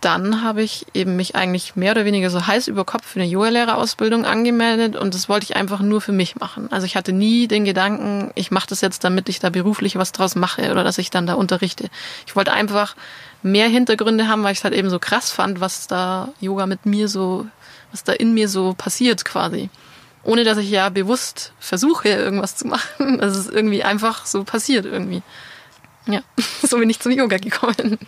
dann 0.00 0.42
habe 0.42 0.62
ich 0.62 0.86
eben 0.94 1.16
mich 1.16 1.34
eigentlich 1.34 1.76
mehr 1.76 1.92
oder 1.92 2.04
weniger 2.04 2.30
so 2.30 2.46
heiß 2.46 2.68
über 2.68 2.84
Kopf 2.84 3.06
für 3.06 3.20
eine 3.20 3.28
Yogalehrerausbildung 3.28 4.24
angemeldet 4.24 4.96
und 4.96 5.14
das 5.14 5.28
wollte 5.28 5.44
ich 5.44 5.56
einfach 5.56 5.80
nur 5.80 6.00
für 6.00 6.12
mich 6.12 6.36
machen. 6.36 6.72
Also 6.72 6.86
ich 6.86 6.96
hatte 6.96 7.12
nie 7.12 7.48
den 7.48 7.64
Gedanken, 7.64 8.30
ich 8.34 8.50
mache 8.50 8.68
das 8.68 8.80
jetzt, 8.80 9.04
damit 9.04 9.28
ich 9.28 9.40
da 9.40 9.50
beruflich 9.50 9.96
was 9.96 10.12
draus 10.12 10.36
mache 10.36 10.70
oder 10.70 10.84
dass 10.84 10.98
ich 10.98 11.10
dann 11.10 11.26
da 11.26 11.34
unterrichte. 11.34 11.88
Ich 12.26 12.34
wollte 12.34 12.52
einfach 12.52 12.96
mehr 13.42 13.68
Hintergründe 13.68 14.28
haben, 14.28 14.42
weil 14.42 14.52
ich 14.52 14.58
es 14.58 14.64
halt 14.64 14.74
eben 14.74 14.90
so 14.90 14.98
krass 14.98 15.30
fand, 15.30 15.60
was 15.60 15.86
da 15.86 16.32
Yoga 16.40 16.66
mit 16.66 16.86
mir 16.86 17.08
so, 17.08 17.46
was 17.90 18.04
da 18.04 18.12
in 18.12 18.32
mir 18.32 18.48
so 18.48 18.74
passiert 18.74 19.24
quasi. 19.24 19.70
Ohne 20.22 20.44
dass 20.44 20.58
ich 20.58 20.70
ja 20.70 20.88
bewusst 20.90 21.52
versuche, 21.58 22.08
irgendwas 22.08 22.56
zu 22.56 22.66
machen. 22.66 23.18
Das 23.20 23.36
ist 23.36 23.50
irgendwie 23.50 23.84
einfach 23.84 24.26
so 24.26 24.44
passiert 24.44 24.86
irgendwie. 24.86 25.22
Ja, 26.06 26.20
so 26.62 26.78
bin 26.78 26.90
ich 26.90 27.00
zum 27.00 27.12
Yoga 27.12 27.36
gekommen. 27.36 27.98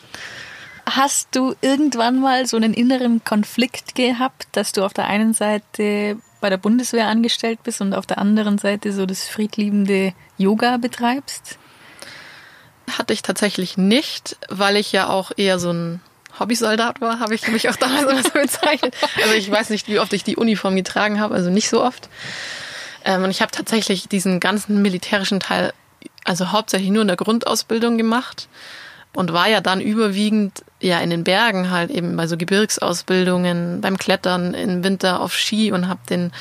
Hast 0.87 1.29
du 1.33 1.55
irgendwann 1.61 2.21
mal 2.21 2.47
so 2.47 2.57
einen 2.57 2.75
inneren 2.75 3.23
Konflikt 3.25 3.95
gehabt, 3.95 4.49
dass 4.53 4.73
du 4.73 4.85
auf 4.85 4.93
der 4.93 5.07
einen 5.07 5.33
Seite 5.33 6.17
bei 6.41 6.51
der 6.51 6.57
Bundeswehr 6.57 7.07
angestellt 7.07 7.61
bist 7.63 7.81
und 7.81 7.95
auf 7.95 8.07
der 8.07 8.19
anderen 8.19 8.59
Seite 8.59 8.93
so 8.93 9.07
das 9.07 9.29
friedliebende 9.29 10.13
Yoga 10.39 10.77
betreibst? 10.77 11.59
Hatte 12.91 13.13
ich 13.13 13.23
tatsächlich 13.23 13.77
nicht, 13.77 14.37
weil 14.49 14.77
ich 14.77 14.93
ja 14.93 15.09
auch 15.09 15.31
eher 15.37 15.59
so 15.59 15.73
ein 15.73 16.01
Hobbysoldat 16.39 17.01
war, 17.01 17.21
habe 17.21 17.35
ich 17.35 17.47
mich 17.49 17.69
auch 17.69 17.77
damals 17.77 18.11
immer 18.11 18.23
so 18.23 18.31
bezeichnet. 18.31 18.95
Also 19.23 19.35
ich 19.35 19.51
weiß 19.51 19.71
nicht, 19.71 19.89
wie 19.89 19.99
oft 19.99 20.13
ich 20.13 20.25
die 20.25 20.37
Uniform 20.37 20.77
getragen 20.77 21.21
habe, 21.21 21.35
also 21.35 21.51
nicht 21.51 21.69
so 21.69 21.83
oft. 21.83 22.09
Ähm, 23.05 23.25
und 23.25 23.31
ich 23.31 23.43
habe 23.43 23.53
tatsächlich 23.53 24.09
diesen 24.09 24.41
ganzen 24.41 24.83
militärischen 24.83 25.41
Teil, 25.41 25.73
also 26.25 26.53
hauptsächlich 26.53 26.91
nur 26.91 27.03
in 27.03 27.09
der 27.09 27.17
Grundausbildung 27.17 27.99
gemacht 27.99 28.49
und 29.13 29.33
war 29.33 29.49
ja 29.49 29.61
dann 29.61 29.81
überwiegend 29.81 30.65
ja 30.83 30.99
in 31.01 31.11
den 31.11 31.25
Bergen 31.25 31.71
halt 31.71 31.91
eben 31.91 32.17
bei 32.17 32.27
so 32.27 32.37
Gebirgsausbildungen, 32.37 33.81
beim 33.81 33.99
Klettern 33.99 34.55
im 34.55 34.85
Winter 34.85 35.21
auf 35.21 35.35
Ski 35.35 35.73
und 35.73 35.89
habe 35.89 36.01
den 36.09 36.33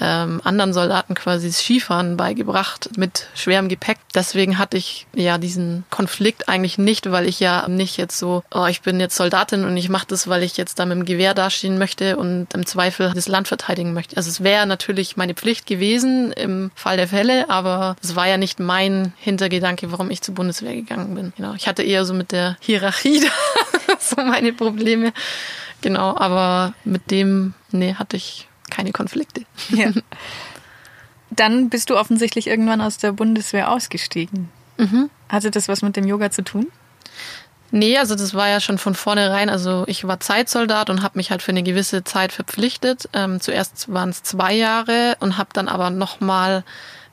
ähm, 0.00 0.40
anderen 0.44 0.72
Soldaten 0.72 1.14
quasi 1.14 1.48
das 1.48 1.60
Skifahren 1.60 2.16
beigebracht 2.16 2.90
mit 2.96 3.26
schwerem 3.34 3.68
Gepäck. 3.68 3.98
Deswegen 4.14 4.58
hatte 4.58 4.76
ich 4.76 5.06
ja 5.14 5.38
diesen 5.38 5.84
Konflikt 5.90 6.48
eigentlich 6.48 6.78
nicht, 6.78 7.10
weil 7.10 7.26
ich 7.26 7.40
ja 7.40 7.68
nicht 7.68 7.96
jetzt 7.96 8.18
so, 8.18 8.42
oh, 8.54 8.66
ich 8.66 8.82
bin 8.82 9.00
jetzt 9.00 9.16
Soldatin 9.16 9.64
und 9.64 9.76
ich 9.76 9.88
mache 9.88 10.06
das, 10.08 10.28
weil 10.28 10.42
ich 10.42 10.56
jetzt 10.56 10.78
da 10.78 10.86
mit 10.86 10.96
dem 10.96 11.04
Gewehr 11.04 11.34
dastehen 11.34 11.78
möchte 11.78 12.16
und 12.16 12.52
im 12.54 12.66
Zweifel 12.66 13.12
das 13.14 13.28
Land 13.28 13.48
verteidigen 13.48 13.92
möchte. 13.92 14.16
Also 14.16 14.30
es 14.30 14.42
wäre 14.42 14.66
natürlich 14.66 15.16
meine 15.16 15.34
Pflicht 15.34 15.66
gewesen 15.66 16.32
im 16.32 16.70
Fall 16.74 16.96
der 16.96 17.08
Fälle, 17.08 17.50
aber 17.50 17.96
es 18.02 18.14
war 18.16 18.28
ja 18.28 18.36
nicht 18.36 18.60
mein 18.60 19.12
Hintergedanke, 19.18 19.90
warum 19.90 20.10
ich 20.10 20.22
zur 20.22 20.34
Bundeswehr 20.34 20.74
gegangen 20.74 21.14
bin. 21.14 21.32
Genau, 21.36 21.54
ich 21.54 21.66
hatte 21.66 21.82
eher 21.82 22.04
so 22.04 22.14
mit 22.14 22.32
der 22.32 22.56
Hierarchie 22.60 23.20
da 23.87 23.87
so 24.00 24.16
meine 24.16 24.52
Probleme. 24.52 25.12
Genau, 25.80 26.16
aber 26.16 26.74
mit 26.84 27.10
dem, 27.10 27.54
nee, 27.70 27.94
hatte 27.94 28.16
ich 28.16 28.48
keine 28.70 28.92
Konflikte. 28.92 29.42
Ja. 29.70 29.90
Dann 31.30 31.68
bist 31.68 31.90
du 31.90 31.96
offensichtlich 31.96 32.46
irgendwann 32.46 32.80
aus 32.80 32.98
der 32.98 33.12
Bundeswehr 33.12 33.70
ausgestiegen. 33.70 34.48
Mhm. 34.78 35.10
Hatte 35.28 35.50
das 35.50 35.68
was 35.68 35.82
mit 35.82 35.96
dem 35.96 36.06
Yoga 36.06 36.30
zu 36.30 36.42
tun? 36.42 36.68
Nee, 37.70 37.98
also 37.98 38.14
das 38.14 38.32
war 38.32 38.48
ja 38.48 38.60
schon 38.60 38.78
von 38.78 38.94
vornherein. 38.94 39.50
Also 39.50 39.84
ich 39.86 40.06
war 40.06 40.20
Zeitsoldat 40.20 40.88
und 40.88 41.02
habe 41.02 41.18
mich 41.18 41.30
halt 41.30 41.42
für 41.42 41.50
eine 41.50 41.62
gewisse 41.62 42.02
Zeit 42.02 42.32
verpflichtet. 42.32 43.08
Ähm, 43.12 43.40
zuerst 43.40 43.92
waren 43.92 44.08
es 44.08 44.22
zwei 44.22 44.54
Jahre 44.54 45.16
und 45.20 45.36
habe 45.36 45.50
dann 45.52 45.68
aber 45.68 45.90
nochmal 45.90 46.64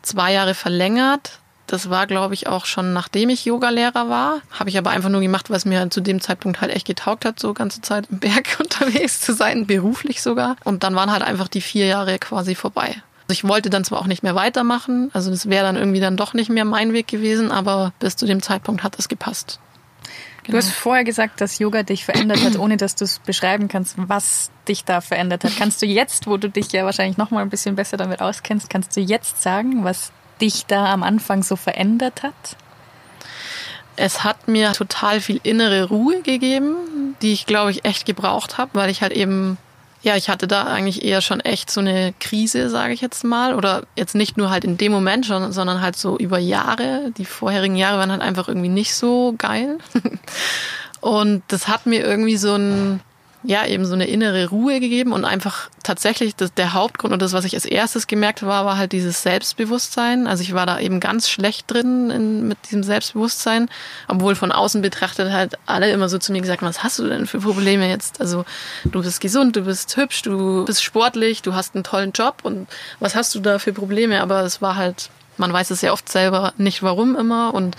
zwei 0.02 0.32
Jahre 0.32 0.54
verlängert. 0.54 1.40
Das 1.68 1.90
war, 1.90 2.06
glaube 2.06 2.34
ich, 2.34 2.48
auch 2.48 2.66
schon 2.66 2.94
nachdem 2.94 3.30
ich 3.30 3.46
Yogalehrer 3.46 4.08
war. 4.10 4.42
Habe 4.52 4.70
ich 4.70 4.78
aber 4.78 4.92
einfach 4.92 5.10
nur 5.10 5.22
gemacht, 5.22 5.50
es 5.50 5.66
mir 5.66 5.90
zu 5.90 6.02
dem 6.02 6.22
Zeitpunkt 6.22 6.62
halt 6.62 6.72
echt 6.72 6.86
getaugt 6.86 7.26
hat, 7.26 7.40
so 7.40 7.54
ganze 7.54 7.82
Zeit 7.82 8.08
im 8.12 8.20
Berg 8.20 8.58
unterwegs 8.60 9.22
zu 9.22 9.34
sein, 9.34 9.66
beruflich 9.66 10.22
sogar. 10.22 10.58
Und 10.64 10.84
dann 10.84 10.96
waren 10.96 11.12
halt 11.12 11.24
einfach 11.24 11.48
die 11.48 11.62
vier 11.62 11.88
Jahre 11.88 12.20
quasi 12.20 12.56
vorbei. 12.56 12.96
Ich 13.28 13.48
wollte 13.48 13.72
dann 13.72 13.84
zwar 13.84 14.00
auch 14.00 14.08
nicht 14.08 14.22
mehr 14.22 14.36
weitermachen, 14.36 15.10
also 15.14 15.32
das 15.32 15.50
wäre 15.50 15.66
dann 15.66 15.76
irgendwie 15.76 16.00
dann 16.00 16.16
doch 16.16 16.36
nicht 16.36 16.52
mehr 16.52 16.66
mein 16.66 16.94
Weg 16.94 17.08
gewesen, 17.08 17.52
aber 17.52 17.92
bis 18.00 18.16
zu 18.16 18.28
dem 18.28 18.44
Zeitpunkt 18.44 18.84
hat 18.84 19.00
es 19.00 19.08
gepasst. 19.08 19.60
Genau. 20.44 20.52
Du 20.52 20.58
hast 20.60 20.66
genau. 20.68 20.80
vorher 20.80 21.04
gesagt, 21.04 21.42
dass 21.42 21.58
Yoga 21.58 21.82
dich 21.82 22.06
verändert 22.06 22.44
hat, 22.44 22.60
ohne 22.60 22.78
dass 22.78 22.96
du 22.96 23.04
es 23.04 23.18
beschreiben 23.18 23.68
kannst, 23.68 23.96
was 23.98 24.52
dich 24.68 24.86
da 24.86 25.02
verändert 25.02 25.44
hat. 25.44 25.54
Kannst 25.58 25.82
du 25.82 25.88
jetzt, 25.88 26.28
wo 26.28 26.38
du 26.38 26.50
dich 26.50 26.72
ja 26.72 26.86
wahrscheinlich 26.86 27.18
noch 27.18 27.32
mal 27.32 27.42
ein 27.42 27.50
bisschen 27.50 27.76
besser 27.76 27.98
damit 27.98 28.22
auskennst, 28.22 28.70
kannst 28.70 28.96
du 28.96 29.02
jetzt 29.02 29.42
sagen, 29.42 29.84
was 29.84 30.12
dich 30.42 30.66
da 30.66 30.92
am 30.92 31.04
Anfang 31.04 31.44
so 31.44 31.56
verändert 31.56 32.24
hat? 32.24 32.34
Es 33.96 34.24
hat 34.24 34.48
mir 34.48 34.74
total 34.74 35.22
viel 35.22 35.40
innere 35.44 35.86
Ruhe 35.86 36.22
gegeben, 36.22 37.16
die 37.22 37.32
ich 37.34 37.46
glaube 37.46 37.72
ich 37.72 37.86
echt 37.86 38.06
gebraucht 38.06 38.58
habe, 38.58 38.72
weil 38.74 38.90
ich 38.90 39.02
halt 39.02 39.14
eben 39.14 39.58
ja, 40.06 40.16
ich 40.16 40.30
hatte 40.30 40.48
da 40.48 40.66
eigentlich 40.66 41.04
eher 41.04 41.20
schon 41.20 41.40
echt 41.40 41.72
so 41.72 41.82
eine 41.82 42.14
Krise, 42.20 42.70
sage 42.70 42.94
ich 42.94 43.02
jetzt 43.02 43.24
mal. 43.24 43.56
Oder 43.56 43.88
jetzt 43.96 44.14
nicht 44.14 44.38
nur 44.38 44.52
halt 44.52 44.64
in 44.64 44.78
dem 44.78 44.92
Moment, 44.92 45.26
schon, 45.26 45.52
sondern 45.52 45.82
halt 45.82 45.96
so 45.96 46.16
über 46.16 46.38
Jahre. 46.38 47.12
Die 47.18 47.26
vorherigen 47.26 47.76
Jahre 47.76 47.98
waren 47.98 48.12
halt 48.12 48.22
einfach 48.22 48.48
irgendwie 48.48 48.70
nicht 48.70 48.94
so 48.94 49.34
geil. 49.40 49.80
Und 51.02 51.42
das 51.48 51.68
hat 51.68 51.88
mir 51.88 52.06
irgendwie 52.06 52.38
so 52.38 52.54
ein, 52.54 53.02
ja, 53.48 53.66
eben 53.66 53.86
so 53.86 53.94
eine 53.94 54.08
innere 54.08 54.50
Ruhe 54.50 54.80
gegeben 54.80 55.14
und 55.14 55.24
einfach 55.24 55.70
tatsächlich 55.84 56.36
das, 56.36 56.54
der 56.54 56.74
Hauptgrund 56.74 57.14
und 57.14 57.22
das, 57.22 57.34
was 57.34 57.46
ich 57.46 57.54
als 57.54 57.66
erstes 57.66 58.08
gemerkt 58.08 58.42
habe, 58.42 58.52
war 58.52 58.78
halt 58.78 58.92
dieses 58.92 59.22
Selbstbewusstsein. 59.22 60.26
Also 60.26 60.42
ich 60.42 60.54
war 60.54 60.66
da 60.66 60.80
eben 60.80 61.00
ganz 61.00 61.30
schlecht 61.30 61.72
drin 61.72 62.10
in, 62.10 62.48
mit 62.48 62.58
diesem 62.66 62.84
Selbstbewusstsein, 62.84 63.70
obwohl 64.08 64.36
von 64.36 64.52
außen 64.52 64.82
betrachtet 64.82 65.32
halt 65.32 65.60
alle 65.68 65.92
immer 65.92 66.10
so 66.10 66.18
zu 66.18 66.32
mir 66.32 66.42
gesagt 66.42 66.64
was 66.64 66.84
hast 66.84 66.98
du 66.98 67.08
denn 67.08 67.28
für 67.28 67.40
Probleme 67.40 67.88
jetzt? 67.88 68.20
Also 68.20 68.46
du 68.86 69.04
bist 69.04 69.22
gesund, 69.22 69.56
du 69.56 69.62
bist 69.62 69.96
hübsch, 69.96 70.24
du 70.24 70.66
bist 70.66 70.84
sportlich, 70.84 71.44
du 71.44 71.54
hast 71.54 71.76
einen 71.76 71.84
tollen 71.84 72.12
Job 72.14 72.38
und 72.44 72.68
was 73.00 73.16
hast 73.16 73.36
du 73.36 73.40
da 73.40 73.60
für 73.60 73.74
Probleme? 73.74 74.22
Aber 74.22 74.42
es 74.42 74.62
war 74.62 74.76
halt, 74.76 75.10
man 75.38 75.54
weiß 75.54 75.70
es 75.70 75.82
ja 75.82 75.92
oft 75.92 76.10
selber 76.10 76.54
nicht 76.58 76.82
warum 76.82 77.16
immer 77.16 77.54
und 77.54 77.76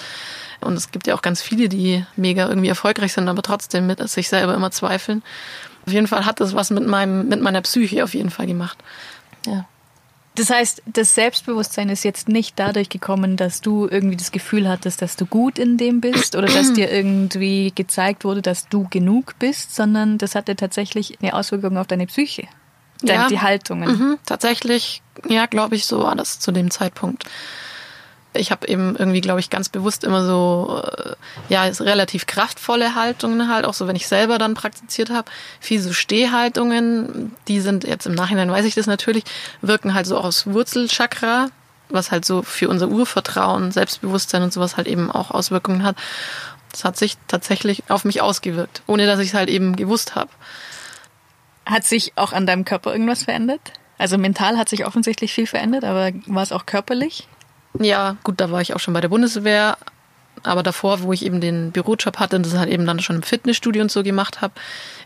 und 0.60 0.74
es 0.74 0.90
gibt 0.90 1.06
ja 1.06 1.14
auch 1.14 1.22
ganz 1.22 1.42
viele, 1.42 1.68
die 1.68 2.04
mega 2.16 2.48
irgendwie 2.48 2.68
erfolgreich 2.68 3.12
sind, 3.12 3.28
aber 3.28 3.42
trotzdem 3.42 3.86
mit 3.86 4.06
sich 4.08 4.28
selber 4.28 4.54
immer 4.54 4.70
zweifeln. 4.70 5.22
Auf 5.86 5.92
jeden 5.92 6.06
Fall 6.06 6.24
hat 6.24 6.40
das 6.40 6.54
was 6.54 6.70
mit 6.70 6.86
meinem, 6.86 7.28
mit 7.28 7.40
meiner 7.40 7.62
Psyche 7.62 8.02
auf 8.02 8.14
jeden 8.14 8.30
Fall 8.30 8.46
gemacht. 8.46 8.78
Ja. 9.46 9.66
Das 10.34 10.50
heißt, 10.50 10.82
das 10.86 11.14
Selbstbewusstsein 11.14 11.88
ist 11.88 12.04
jetzt 12.04 12.28
nicht 12.28 12.58
dadurch 12.58 12.90
gekommen, 12.90 13.36
dass 13.36 13.62
du 13.62 13.88
irgendwie 13.90 14.16
das 14.16 14.32
Gefühl 14.32 14.68
hattest, 14.68 15.00
dass 15.00 15.16
du 15.16 15.24
gut 15.24 15.58
in 15.58 15.78
dem 15.78 16.02
bist 16.02 16.36
oder 16.36 16.46
dass 16.46 16.74
dir 16.74 16.90
irgendwie 16.90 17.72
gezeigt 17.74 18.24
wurde, 18.24 18.42
dass 18.42 18.68
du 18.68 18.86
genug 18.90 19.38
bist, 19.38 19.74
sondern 19.74 20.18
das 20.18 20.34
hatte 20.34 20.54
tatsächlich 20.54 21.18
eine 21.22 21.32
Auswirkung 21.32 21.78
auf 21.78 21.86
deine 21.86 22.06
Psyche. 22.06 22.48
Ja, 23.02 23.28
die 23.28 23.40
Haltungen. 23.40 23.88
Mhm, 23.88 24.18
tatsächlich, 24.26 25.02
ja, 25.26 25.46
glaube 25.46 25.74
ich, 25.74 25.86
so 25.86 26.02
war 26.02 26.14
das 26.16 26.38
zu 26.38 26.52
dem 26.52 26.70
Zeitpunkt 26.70 27.24
ich 28.38 28.50
habe 28.50 28.68
eben 28.68 28.96
irgendwie, 28.96 29.20
glaube 29.20 29.40
ich, 29.40 29.50
ganz 29.50 29.68
bewusst 29.68 30.04
immer 30.04 30.24
so, 30.24 30.82
äh, 30.84 31.14
ja, 31.48 31.64
relativ 31.64 32.26
kraftvolle 32.26 32.94
Haltungen 32.94 33.48
halt, 33.48 33.64
auch 33.64 33.74
so, 33.74 33.86
wenn 33.86 33.96
ich 33.96 34.08
selber 34.08 34.38
dann 34.38 34.54
praktiziert 34.54 35.10
habe. 35.10 35.30
Viel 35.60 35.80
so 35.80 35.92
Stehhaltungen, 35.92 37.34
die 37.48 37.60
sind 37.60 37.84
jetzt 37.84 38.06
im 38.06 38.14
Nachhinein, 38.14 38.50
weiß 38.50 38.64
ich 38.64 38.74
das 38.74 38.86
natürlich, 38.86 39.24
wirken 39.62 39.94
halt 39.94 40.06
so 40.06 40.18
aus 40.18 40.46
Wurzelchakra, 40.46 41.48
was 41.88 42.10
halt 42.10 42.24
so 42.24 42.42
für 42.42 42.68
unser 42.68 42.88
Urvertrauen, 42.88 43.72
Selbstbewusstsein 43.72 44.42
und 44.42 44.52
sowas 44.52 44.76
halt 44.76 44.86
eben 44.86 45.10
auch 45.10 45.30
Auswirkungen 45.30 45.82
hat. 45.82 45.96
Das 46.72 46.84
hat 46.84 46.96
sich 46.96 47.16
tatsächlich 47.28 47.84
auf 47.88 48.04
mich 48.04 48.20
ausgewirkt, 48.20 48.82
ohne 48.86 49.06
dass 49.06 49.20
ich 49.20 49.28
es 49.28 49.34
halt 49.34 49.48
eben 49.48 49.76
gewusst 49.76 50.14
habe. 50.14 50.30
Hat 51.64 51.84
sich 51.84 52.12
auch 52.16 52.32
an 52.32 52.46
deinem 52.46 52.64
Körper 52.64 52.92
irgendwas 52.92 53.24
verändert? 53.24 53.72
Also 53.98 54.18
mental 54.18 54.58
hat 54.58 54.68
sich 54.68 54.86
offensichtlich 54.86 55.32
viel 55.32 55.46
verändert, 55.46 55.84
aber 55.84 56.12
war 56.26 56.42
es 56.42 56.52
auch 56.52 56.66
körperlich? 56.66 57.28
Ja, 57.80 58.16
gut, 58.24 58.40
da 58.40 58.50
war 58.50 58.60
ich 58.60 58.74
auch 58.74 58.80
schon 58.80 58.94
bei 58.94 59.00
der 59.00 59.08
Bundeswehr. 59.08 59.76
Aber 60.42 60.62
davor, 60.62 61.02
wo 61.02 61.12
ich 61.12 61.24
eben 61.24 61.40
den 61.40 61.72
Bürojob 61.72 62.18
hatte 62.18 62.36
und 62.36 62.46
das 62.46 62.56
halt 62.56 62.68
eben 62.68 62.86
dann 62.86 63.00
schon 63.00 63.16
im 63.16 63.22
Fitnessstudio 63.22 63.82
und 63.82 63.90
so 63.90 64.02
gemacht 64.02 64.42
habe, 64.42 64.54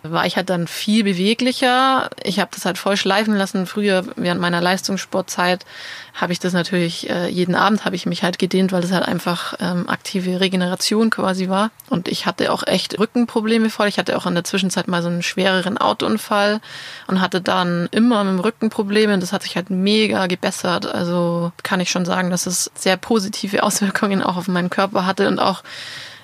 war 0.02 0.26
ich 0.26 0.36
halt 0.36 0.50
dann 0.50 0.66
viel 0.66 1.04
beweglicher. 1.04 2.10
Ich 2.22 2.40
habe 2.40 2.50
das 2.54 2.64
halt 2.64 2.78
voll 2.78 2.96
schleifen 2.96 3.36
lassen. 3.36 3.66
Früher, 3.66 4.04
während 4.16 4.40
meiner 4.40 4.60
Leistungssportzeit, 4.60 5.66
habe 6.14 6.32
ich 6.32 6.38
das 6.38 6.52
natürlich, 6.52 7.08
äh, 7.08 7.28
jeden 7.28 7.54
Abend 7.54 7.84
habe 7.84 7.96
ich 7.96 8.06
mich 8.06 8.22
halt 8.22 8.38
gedehnt, 8.38 8.72
weil 8.72 8.82
das 8.82 8.92
halt 8.92 9.04
einfach 9.04 9.54
ähm, 9.60 9.88
aktive 9.88 10.40
Regeneration 10.40 11.10
quasi 11.10 11.48
war. 11.48 11.70
Und 11.88 12.08
ich 12.08 12.26
hatte 12.26 12.52
auch 12.52 12.66
echt 12.66 12.98
Rückenprobleme 12.98 13.70
voll. 13.70 13.88
Ich 13.88 13.98
hatte 13.98 14.16
auch 14.16 14.26
in 14.26 14.34
der 14.34 14.44
Zwischenzeit 14.44 14.88
mal 14.88 15.02
so 15.02 15.08
einen 15.08 15.22
schwereren 15.22 15.78
Autounfall 15.78 16.60
und 17.06 17.20
hatte 17.20 17.40
dann 17.40 17.88
immer 17.90 18.24
mit 18.24 18.34
dem 18.34 18.40
Rücken 18.40 18.70
Probleme. 18.70 19.18
Das 19.18 19.32
hat 19.32 19.42
sich 19.42 19.56
halt 19.56 19.70
mega 19.70 20.26
gebessert. 20.26 20.86
Also 20.86 21.52
kann 21.62 21.80
ich 21.80 21.90
schon 21.90 22.04
sagen, 22.04 22.30
dass 22.30 22.46
es 22.46 22.70
sehr 22.74 22.96
positive 22.96 23.62
Auswirkungen 23.62 24.22
auch 24.22 24.36
auf 24.36 24.48
meinen 24.48 24.70
Körper 24.70 25.06
hatte 25.06 25.28
und 25.28 25.38
auch 25.38 25.62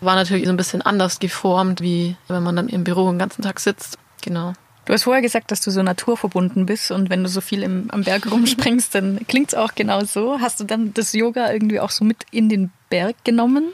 war 0.06 0.14
natürlich 0.14 0.46
so 0.46 0.50
ein 0.50 0.56
bisschen 0.56 0.82
anders 0.82 1.18
geformt, 1.18 1.82
wie 1.82 2.16
wenn 2.28 2.42
man 2.42 2.56
dann 2.56 2.68
im 2.68 2.84
Büro 2.84 3.10
den 3.10 3.18
ganzen 3.18 3.42
Tag 3.42 3.60
sitzt. 3.60 3.98
Genau. 4.22 4.54
Du 4.86 4.92
hast 4.92 5.02
vorher 5.02 5.20
gesagt, 5.20 5.50
dass 5.50 5.60
du 5.60 5.70
so 5.72 5.82
naturverbunden 5.82 6.64
bist 6.64 6.92
und 6.92 7.10
wenn 7.10 7.24
du 7.24 7.28
so 7.28 7.40
viel 7.40 7.62
im, 7.62 7.90
am 7.90 8.04
Berg 8.04 8.30
rumspringst, 8.30 8.94
dann 8.94 9.20
klingt 9.28 9.48
es 9.48 9.54
auch 9.54 9.74
genau 9.74 10.04
so. 10.04 10.40
Hast 10.40 10.60
du 10.60 10.64
dann 10.64 10.94
das 10.94 11.12
Yoga 11.12 11.52
irgendwie 11.52 11.80
auch 11.80 11.90
so 11.90 12.04
mit 12.04 12.24
in 12.30 12.48
den 12.48 12.70
Berg 12.88 13.16
genommen? 13.24 13.72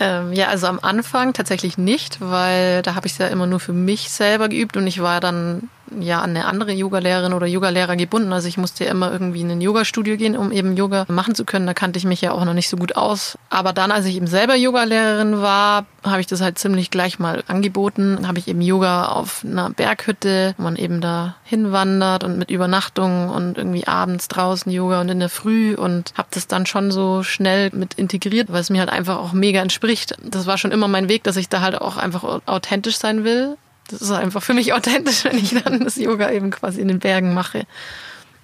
Ähm, 0.00 0.32
ja, 0.32 0.48
also 0.48 0.66
am 0.66 0.80
Anfang 0.80 1.32
tatsächlich 1.32 1.78
nicht, 1.78 2.20
weil 2.20 2.82
da 2.82 2.94
habe 2.96 3.06
ich 3.06 3.12
es 3.12 3.18
ja 3.18 3.28
immer 3.28 3.46
nur 3.46 3.60
für 3.60 3.72
mich 3.72 4.10
selber 4.10 4.48
geübt 4.48 4.76
und 4.76 4.86
ich 4.86 5.00
war 5.00 5.20
dann 5.20 5.68
ja 6.00 6.20
an 6.20 6.30
eine 6.30 6.46
andere 6.46 6.72
Yogalehrerin 6.72 7.32
oder 7.32 7.46
Yogalehrer 7.46 7.96
gebunden. 7.96 8.32
Also 8.32 8.48
ich 8.48 8.56
musste 8.56 8.84
ja 8.84 8.90
immer 8.90 9.12
irgendwie 9.12 9.40
in 9.40 9.50
ein 9.50 9.60
Yogastudio 9.60 10.16
gehen, 10.16 10.36
um 10.36 10.52
eben 10.52 10.76
Yoga 10.76 11.04
machen 11.08 11.34
zu 11.34 11.44
können. 11.44 11.66
Da 11.66 11.74
kannte 11.74 11.98
ich 11.98 12.04
mich 12.04 12.20
ja 12.20 12.32
auch 12.32 12.44
noch 12.44 12.54
nicht 12.54 12.68
so 12.68 12.76
gut 12.76 12.96
aus. 12.96 13.36
Aber 13.50 13.72
dann, 13.72 13.90
als 13.90 14.06
ich 14.06 14.16
eben 14.16 14.26
selber 14.26 14.54
Yogalehrerin 14.54 15.42
war, 15.42 15.86
habe 16.04 16.20
ich 16.20 16.26
das 16.26 16.40
halt 16.40 16.58
ziemlich 16.58 16.90
gleich 16.90 17.18
mal 17.18 17.44
angeboten. 17.46 18.26
Habe 18.26 18.38
ich 18.38 18.48
eben 18.48 18.60
Yoga 18.60 19.06
auf 19.06 19.44
einer 19.44 19.70
Berghütte, 19.70 20.54
wo 20.56 20.64
man 20.64 20.76
eben 20.76 21.00
da 21.00 21.36
hinwandert 21.44 22.24
und 22.24 22.38
mit 22.38 22.50
Übernachtung 22.50 23.28
und 23.28 23.58
irgendwie 23.58 23.86
abends 23.86 24.28
draußen 24.28 24.72
Yoga 24.72 25.00
und 25.00 25.08
in 25.08 25.20
der 25.20 25.28
Früh 25.28 25.74
und 25.74 26.12
habe 26.16 26.28
das 26.30 26.46
dann 26.46 26.66
schon 26.66 26.90
so 26.90 27.22
schnell 27.22 27.70
mit 27.72 27.94
integriert, 27.94 28.52
weil 28.52 28.60
es 28.60 28.70
mir 28.70 28.80
halt 28.80 28.90
einfach 28.90 29.18
auch 29.18 29.32
mega 29.32 29.60
entspricht. 29.60 30.16
Das 30.22 30.46
war 30.46 30.58
schon 30.58 30.72
immer 30.72 30.88
mein 30.88 31.08
Weg, 31.08 31.24
dass 31.24 31.36
ich 31.36 31.48
da 31.48 31.60
halt 31.60 31.80
auch 31.80 31.96
einfach 31.96 32.40
authentisch 32.46 32.98
sein 32.98 33.24
will 33.24 33.56
das 33.92 34.02
ist 34.02 34.10
einfach 34.10 34.42
für 34.42 34.54
mich 34.54 34.72
authentisch, 34.72 35.24
wenn 35.24 35.38
ich 35.38 35.54
dann 35.62 35.80
das 35.80 35.96
Yoga 35.96 36.30
eben 36.30 36.50
quasi 36.50 36.80
in 36.80 36.88
den 36.88 36.98
Bergen 36.98 37.34
mache. 37.34 37.66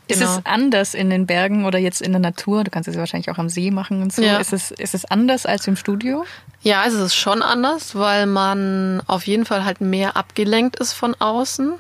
Genau. 0.09 0.21
Ist 0.23 0.29
es 0.29 0.37
genau. 0.37 0.51
anders 0.51 0.95
in 0.95 1.11
den 1.11 1.27
Bergen 1.27 1.67
oder 1.67 1.79
jetzt 1.79 2.01
in 2.01 2.13
der 2.13 2.21
Natur? 2.21 2.65
Du 2.65 2.71
kannst 2.71 2.89
es 2.89 2.97
wahrscheinlich 2.97 3.31
auch 3.31 3.39
am 3.39 3.49
See 3.49 3.71
machen 3.71 4.03
und 4.03 4.13
so. 4.13 4.23
Ja. 4.23 4.39
Ist, 4.39 4.53
es, 4.53 4.71
ist 4.71 4.95
es 4.95 5.05
anders 5.05 5.45
als 5.45 5.67
im 5.67 5.77
Studio? 5.77 6.25
Ja, 6.63 6.85
es 6.87 6.95
ist 6.95 7.15
schon 7.15 7.43
anders, 7.43 7.95
weil 7.95 8.27
man 8.27 9.03
auf 9.07 9.27
jeden 9.27 9.45
Fall 9.45 9.65
halt 9.65 9.81
mehr 9.81 10.17
abgelenkt 10.17 10.77
ist 10.77 10.95
von 10.95 11.15
außen. 11.15 11.75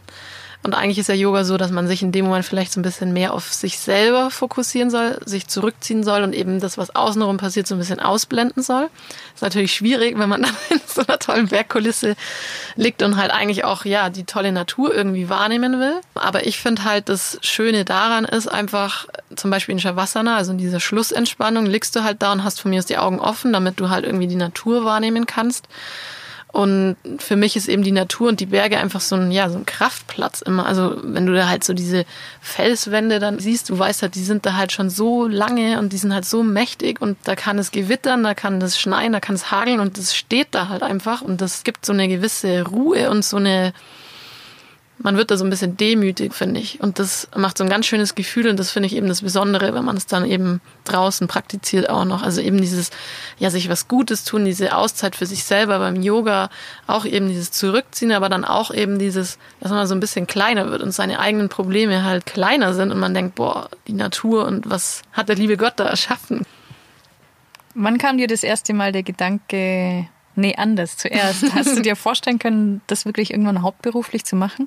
Und 0.65 0.75
eigentlich 0.75 0.99
ist 0.99 1.09
ja 1.09 1.15
Yoga 1.15 1.45
so, 1.45 1.57
dass 1.57 1.71
man 1.71 1.87
sich 1.87 2.03
in 2.03 2.11
dem 2.11 2.27
Moment 2.27 2.45
vielleicht 2.45 2.73
so 2.73 2.81
ein 2.81 2.83
bisschen 2.83 3.13
mehr 3.13 3.33
auf 3.33 3.53
sich 3.55 3.79
selber 3.79 4.31
fokussieren 4.31 4.91
soll, 4.91 5.19
sich 5.25 5.47
zurückziehen 5.47 6.03
soll 6.03 6.25
und 6.25 6.35
eben 6.35 6.59
das, 6.59 6.77
was 6.77 6.95
außenrum 6.95 7.37
passiert, 7.37 7.67
so 7.69 7.77
ein 7.77 7.79
bisschen 7.79 8.01
ausblenden 8.01 8.63
soll. 8.63 8.91
Ist 9.35 9.43
natürlich 9.43 9.73
schwierig, 9.73 10.19
wenn 10.19 10.29
man 10.29 10.43
dann 10.43 10.57
in 10.71 10.81
so 10.85 11.03
einer 11.07 11.19
tollen 11.21 11.49
Bergkulisse 11.49 12.17
liegt 12.75 13.03
und 13.03 13.17
halt 13.17 13.31
eigentlich 13.31 13.65
auch, 13.65 13.85
ja, 13.85 14.11
die 14.11 14.25
tolle 14.25 14.51
Natur 14.51 14.93
irgendwie 14.93 15.29
wahrnehmen 15.29 15.79
will. 15.79 16.01
Aber 16.15 16.45
ich 16.47 16.59
finde 16.59 16.85
halt, 16.85 17.09
das 17.09 17.39
Schöne 17.41 17.85
daran 17.85 18.25
ist 18.25 18.49
einfach, 18.49 19.07
zum 19.37 19.51
Beispiel 19.53 19.75
in 19.75 19.81
Shavasana, 19.81 20.37
also 20.37 20.51
in 20.53 20.59
dieser 20.59 20.81
Schlussentspannung, 20.81 21.67
liegst 21.67 21.95
du 21.95 22.03
halt 22.03 22.21
da 22.21 22.33
und 22.33 22.43
hast 22.43 22.61
von 22.61 22.73
mir 22.73 22.79
aus 22.79 22.87
die 22.87 22.99
Augen 22.99 23.21
offen, 23.21 23.53
damit 23.53 23.79
du 23.79 23.91
halt 23.91 24.05
irgendwie 24.05 24.27
die 24.27 24.35
Natur 24.35 24.85
wahrnehmen 24.85 25.25
kannst. 25.25 25.69
Und 26.51 26.97
für 27.19 27.37
mich 27.37 27.57
ist 27.57 27.69
eben 27.69 27.83
die 27.83 27.93
Natur 27.93 28.31
und 28.31 28.41
die 28.41 28.47
Berge 28.47 28.79
einfach 28.79 29.03
so 29.03 29.17
ein, 29.17 29.31
ja, 29.31 29.51
so 29.51 29.59
ein 29.59 29.67
Kraftplatz 29.67 30.41
immer. 30.41 30.65
Also 30.65 30.97
wenn 31.03 31.27
du 31.27 31.35
da 31.35 31.47
halt 31.47 31.63
so 31.63 31.75
diese 31.75 32.07
Felswände 32.41 33.19
dann 33.19 33.39
siehst, 33.39 33.69
du 33.69 33.79
weißt 33.79 34.01
halt, 34.01 34.15
die 34.15 34.25
sind 34.25 34.47
da 34.47 34.55
halt 34.55 34.73
schon 34.73 34.89
so 34.89 35.29
lange 35.29 35.79
und 35.79 35.93
die 35.93 35.99
sind 35.99 36.13
halt 36.13 36.25
so 36.25 36.43
mächtig 36.43 37.03
und 37.03 37.19
da 37.25 37.37
kann 37.37 37.59
es 37.59 37.71
gewittern, 37.71 38.23
da 38.25 38.33
kann 38.33 38.63
es 38.63 38.81
schneien, 38.81 39.13
da 39.13 39.21
kann 39.21 39.35
es 39.35 39.51
hageln 39.51 39.79
und 39.79 39.99
das 39.99 40.17
steht 40.17 40.49
da 40.53 40.69
halt 40.69 40.83
einfach 40.83 41.21
und 41.21 41.43
das 41.43 41.65
gibt 41.65 41.85
so 41.85 41.93
eine 41.93 42.09
gewisse 42.09 42.63
Ruhe 42.67 43.11
und 43.11 43.27
so 43.27 43.37
eine, 43.37 43.75
man 45.01 45.17
wird 45.17 45.31
da 45.31 45.37
so 45.37 45.45
ein 45.45 45.51
bisschen 45.51 45.77
demütig, 45.77 46.35
finde 46.35 46.61
ich. 46.61 46.81
Und 46.81 46.99
das 46.99 47.29
macht 47.37 47.57
so 47.57 47.65
ein 47.65 47.71
ganz 47.71 47.87
schönes 47.87 48.15
Gefühl 48.15 48.49
und 48.49 48.59
das 48.59 48.71
finde 48.71 48.89
ich 48.89 48.97
eben 48.97 49.07
das 49.07 49.23
Besondere, 49.23 49.73
wenn 49.73 49.85
man 49.85 49.97
es 49.97 50.07
dann 50.07 50.25
eben 50.25 50.61
draußen 50.85 51.29
praktiziert 51.29 51.89
auch 51.89 52.05
noch. 52.05 52.23
Also 52.23 52.41
eben 52.41 52.61
dieses, 52.61 52.91
ja, 53.39 53.51
sich 53.51 53.69
was 53.69 53.87
Gutes 53.87 54.25
tun, 54.25 54.45
diese 54.45 54.77
Auszeit 54.77 55.15
für 55.15 55.27
sich 55.27 55.45
selber 55.45 55.79
beim 55.79 56.03
Yoga, 56.03 56.51
auch 56.87 57.05
eben 57.05 57.29
dieses 57.29 57.53
Zurückziehen, 57.53 58.13
aber 58.13 58.29
dann 58.29 58.45
auch 58.45 58.73
eben 58.73 58.99
dieses, 58.99 59.39
dass 59.61 59.71
man 59.71 59.87
so 59.87 59.95
ein 59.95 60.01
bisschen 60.01 60.27
kleiner 60.27 60.71
wird 60.71 60.83
und 60.83 60.93
seine 60.93 61.21
eigenen 61.21 61.49
Probleme 61.49 62.05
halt 62.05 62.27
kleiner 62.27 62.75
sind 62.75 62.91
und 62.91 62.99
man 62.99 63.15
denkt, 63.15 63.37
boah, 63.37 63.69
die 63.87 63.93
Natur 63.93 64.47
und 64.47 64.69
was 64.69 65.03
hat 65.13 65.29
der 65.29 65.37
liebe 65.37 65.57
Gott 65.57 65.75
da 65.77 65.85
erschaffen? 65.85 66.45
Wann 67.75 67.99
kam 67.99 68.19
dir 68.19 68.27
das 68.27 68.43
erste 68.43 68.75
Mal 68.75 68.91
der 68.91 69.05
Gedanke, 69.05 70.09
nee, 70.35 70.57
anders 70.57 70.97
zuerst? 70.97 71.55
Hast 71.55 71.77
du 71.77 71.83
dir 71.83 71.95
vorstellen 71.97 72.41
können, 72.41 72.81
das 72.89 73.05
wirklich 73.05 73.31
irgendwann 73.31 73.63
hauptberuflich 73.63 74.25
zu 74.25 74.35
machen? 74.35 74.67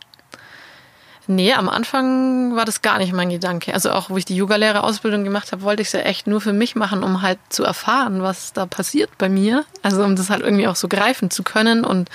Nee, 1.27 1.53
am 1.53 1.69
Anfang 1.69 2.55
war 2.55 2.65
das 2.65 2.81
gar 2.81 2.97
nicht 2.97 3.13
mein 3.13 3.29
Gedanke. 3.29 3.73
Also 3.73 3.91
auch, 3.91 4.09
wo 4.09 4.17
ich 4.17 4.25
die 4.25 4.35
Yogalehrerausbildung 4.35 5.23
gemacht 5.23 5.51
habe, 5.51 5.61
wollte 5.61 5.81
ich 5.81 5.89
es 5.89 5.93
ja 5.93 6.01
echt 6.01 6.25
nur 6.27 6.41
für 6.41 6.53
mich 6.53 6.75
machen, 6.75 7.03
um 7.03 7.21
halt 7.21 7.37
zu 7.49 7.63
erfahren, 7.63 8.23
was 8.23 8.53
da 8.53 8.65
passiert 8.65 9.17
bei 9.17 9.29
mir. 9.29 9.63
Also 9.83 10.03
um 10.03 10.15
das 10.15 10.29
halt 10.29 10.41
irgendwie 10.41 10.67
auch 10.67 10.75
so 10.75 10.87
greifen 10.87 11.29
zu 11.29 11.43
können. 11.43 11.85
Und 11.85 12.09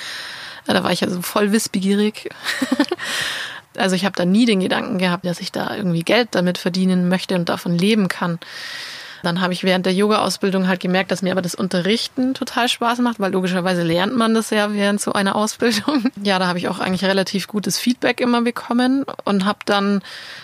ja, 0.66 0.74
da 0.74 0.82
war 0.82 0.90
ich 0.90 1.04
also 1.04 1.22
voll 1.22 1.52
wissbegierig. 1.52 2.30
also 3.76 3.94
ich 3.94 4.04
habe 4.04 4.16
da 4.16 4.24
nie 4.24 4.44
den 4.44 4.60
Gedanken 4.60 4.98
gehabt, 4.98 5.24
dass 5.24 5.40
ich 5.40 5.52
da 5.52 5.74
irgendwie 5.76 6.02
Geld 6.02 6.30
damit 6.32 6.58
verdienen 6.58 7.08
möchte 7.08 7.36
und 7.36 7.48
davon 7.48 7.78
leben 7.78 8.08
kann. 8.08 8.40
Dann 9.22 9.40
habe 9.40 9.52
ich 9.52 9.64
während 9.64 9.86
der 9.86 9.94
Yoga-Ausbildung 9.94 10.68
halt 10.68 10.80
gemerkt, 10.80 11.10
dass 11.10 11.22
mir 11.22 11.32
aber 11.32 11.42
das 11.42 11.54
Unterrichten 11.54 12.34
total 12.34 12.68
Spaß 12.68 12.98
macht, 13.00 13.20
weil 13.20 13.32
logischerweise 13.32 13.82
lernt 13.82 14.16
man 14.16 14.34
das 14.34 14.50
ja 14.50 14.72
während 14.72 15.00
so 15.00 15.12
einer 15.12 15.36
Ausbildung. 15.36 16.04
Ja, 16.22 16.38
da 16.38 16.48
habe 16.48 16.58
ich 16.58 16.68
auch 16.68 16.80
eigentlich 16.80 17.04
relativ 17.04 17.46
gutes 17.46 17.78
Feedback 17.78 18.20
immer 18.20 18.42
bekommen 18.42 19.04
und 19.24 19.44
habe 19.44 19.60
dann, 19.64 20.02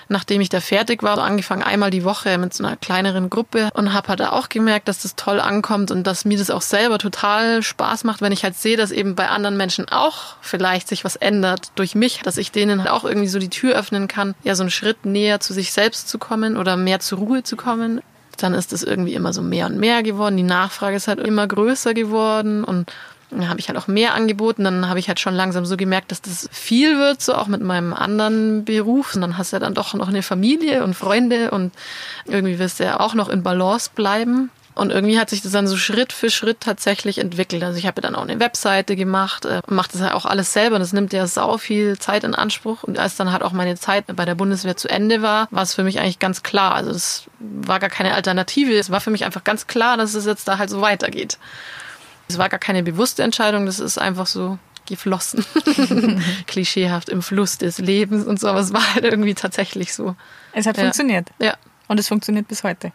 nachdem 0.09 0.41
ich 0.41 0.49
da 0.49 0.61
fertig 0.61 1.03
war, 1.03 1.19
angefangen 1.19 1.63
einmal 1.63 1.91
die 1.91 2.05
Woche 2.05 2.39
mit 2.39 2.55
so 2.55 2.63
einer 2.63 2.77
kleineren 2.77 3.31
Gruppe 3.31 3.71
und 3.75 3.93
habe 3.93 4.09
halt 4.09 4.23
auch 4.23 4.49
gemerkt, 4.49 4.87
dass 4.87 5.03
das 5.03 5.17
toll 5.17 5.41
ankommt 5.41 5.91
und 5.91 6.07
dass 6.07 6.25
mir 6.25 6.39
das 6.39 6.51
auch 6.51 6.63
selber 6.63 6.99
total 6.99 7.63
Spaß 7.63 8.05
macht, 8.05 8.21
wenn 8.21 8.33
ich 8.33 8.45
halt 8.45 8.57
sehe, 8.57 8.77
dass 8.77 8.93
eben 8.93 9.15
bei 9.15 9.29
anderen 9.29 9.57
Menschen 9.57 9.89
auch 9.89 10.37
vielleicht 10.41 10.89
sich 10.89 11.05
was 11.05 11.17
ändert 11.17 11.73
durch 11.75 11.95
mich, 11.95 12.21
dass 12.23 12.37
ich 12.37 12.53
denen 12.53 12.81
halt 12.81 12.91
auch 12.91 13.05
irgendwie 13.05 13.29
so 13.29 13.39
die 13.39 13.51
Tür 13.51 13.75
öffnen 13.75 14.07
kann, 14.09 14.35
ja 14.45 14.55
so 14.55 14.63
einen 14.63 14.71
Schritt 14.71 15.05
näher 15.05 15.41
zu 15.41 15.53
sich 15.53 15.73
selbst 15.73 16.09
zu 16.09 16.19
kommen 16.19 16.57
oder 16.57 16.77
mehr 16.77 17.01
zur 17.01 17.19
Ruhe 17.19 17.43
zu 17.43 17.57
kommen 17.57 18.03
dann 18.37 18.55
ist 18.55 18.73
es 18.73 18.83
irgendwie 18.83 19.15
immer 19.15 19.33
so 19.33 19.43
mehr 19.43 19.67
und 19.67 19.79
mehr 19.79 20.03
geworden. 20.03 20.37
Die 20.37 20.43
Nachfrage 20.43 20.97
ist 20.97 21.09
halt 21.09 21.21
immer 21.21 21.47
größer 21.47 21.95
geworden 21.95 22.65
und 22.65 22.91
dann 23.31 23.49
habe 23.49 23.61
ich 23.61 23.69
halt 23.69 23.79
auch 23.79 23.89
mehr 23.89 24.15
angeboten. 24.15 24.65
Dann 24.65 24.89
habe 24.89 24.99
ich 24.99 25.09
halt 25.09 25.21
schon 25.21 25.35
langsam 25.35 25.65
so 25.65 25.77
gemerkt, 25.77 26.11
dass 26.11 26.21
das 26.21 26.49
viel 26.53 26.99
wird, 26.99 27.23
so 27.23 27.35
auch 27.35 27.47
mit 27.47 27.63
meinem 27.63 27.95
anderen 27.95 28.65
Beruf. 28.65 29.15
Und 29.15 29.23
dann 29.23 29.39
hast 29.39 29.53
du 29.53 29.57
ja 29.57 29.61
dann 29.61 29.75
doch 29.75 29.95
noch 29.95 30.09
eine 30.09 30.23
Familie 30.23 30.85
und 30.85 30.95
Freunde 30.95 31.51
und 31.51 31.73
irgendwie 32.27 32.59
wirst 32.59 32.81
du 32.81 32.85
ja 32.85 33.01
auch 33.01 33.15
noch 33.15 33.29
in 33.29 33.43
Balance 33.43 33.91
bleiben. 33.95 34.51
Und 34.75 34.91
irgendwie 34.91 35.19
hat 35.19 35.29
sich 35.29 35.43
das 35.43 35.53
dann 35.53 35.67
so 35.67 35.77
Schritt 35.77 36.13
für 36.13 36.31
Schritt 36.31 36.61
tatsächlich 36.61 37.19
entwickelt. 37.19 37.63
Also 37.63 37.79
ich 37.79 37.87
habe 37.87 38.01
ja 38.01 38.09
dann 38.09 38.15
auch 38.15 38.23
eine 38.23 38.41
Webseite 38.41 38.97
gemacht, 38.97 39.45
äh, 39.45 39.61
mache 39.69 39.93
das 39.93 40.01
ja 40.01 40.15
auch 40.15 40.25
alles 40.25 40.53
selber. 40.53 40.79
Das 40.79 40.93
nimmt 40.93 41.13
ja 41.13 41.27
sau 41.27 41.59
viel 41.59 41.99
Zeit 41.99 42.25
in 42.25 42.35
Anspruch. 42.35 42.83
Und 42.83 42.99
als 42.99 43.17
dann 43.17 43.33
halt 43.33 43.43
auch 43.43 43.53
meine 43.53 43.77
Zeit 43.77 44.05
bei 44.15 44.25
der 44.25 44.35
Bundeswehr 44.35 44.77
zu 44.77 44.89
Ende 44.89 45.21
war, 45.21 45.49
war 45.51 45.63
es 45.63 45.75
für 45.75 45.85
mich 45.85 46.01
eigentlich 46.01 46.19
ganz 46.19 46.43
klar. 46.43 46.75
Also 46.75 46.91
es 46.91 47.25
war 47.39 47.81
gar 47.81 47.91
keine 47.91 48.15
Alternative. 48.15 48.73
Es 48.73 48.91
war 48.91 49.01
für 49.01 49.11
mich 49.11 49.25
einfach 49.25 49.45
ganz 49.45 49.67
klar, 49.67 49.97
dass 49.97 50.15
es 50.15 50.25
jetzt 50.25 50.49
da 50.49 50.57
halt 50.57 50.71
so 50.71 50.81
weitergeht. 50.81 51.39
Es 52.29 52.39
war 52.39 52.49
gar 52.49 52.61
keine 52.61 52.83
bewusste 52.83 53.23
Entscheidung. 53.23 53.67
Das 53.67 53.79
ist 53.79 53.99
einfach 53.99 54.27
so 54.27 54.59
geflossen. 54.87 55.45
Klischeehaft 56.47 57.11
im 57.11 57.23
Fluss 57.23 57.59
des 57.59 57.79
Lebens 57.79 58.27
und 58.27 58.41
so. 58.41 58.49
Aber 58.49 58.61
es 58.61 58.73
war 58.73 58.95
halt 58.95 59.05
irgendwie 59.05 59.35
tatsächlich 59.35 59.93
so. 59.95 60.17
Es 60.53 60.67
hat 60.67 60.79
ja. 60.79 60.85
funktioniert. 60.85 61.29
Ja. 61.39 61.57
Und 61.89 62.01
es 62.01 62.09
funktioniert 62.09 62.49
bis 62.49 62.65
heute. 62.65 62.91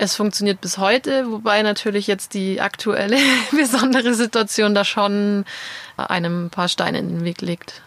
Es 0.00 0.14
funktioniert 0.14 0.60
bis 0.60 0.78
heute, 0.78 1.28
wobei 1.28 1.60
natürlich 1.62 2.06
jetzt 2.06 2.32
die 2.32 2.60
aktuelle 2.60 3.16
besondere 3.50 4.14
Situation 4.14 4.72
da 4.72 4.84
schon 4.84 5.44
einem 5.96 6.46
ein 6.46 6.50
paar 6.50 6.68
Steine 6.68 7.00
in 7.00 7.08
den 7.08 7.24
Weg 7.24 7.40
legt. 7.40 7.82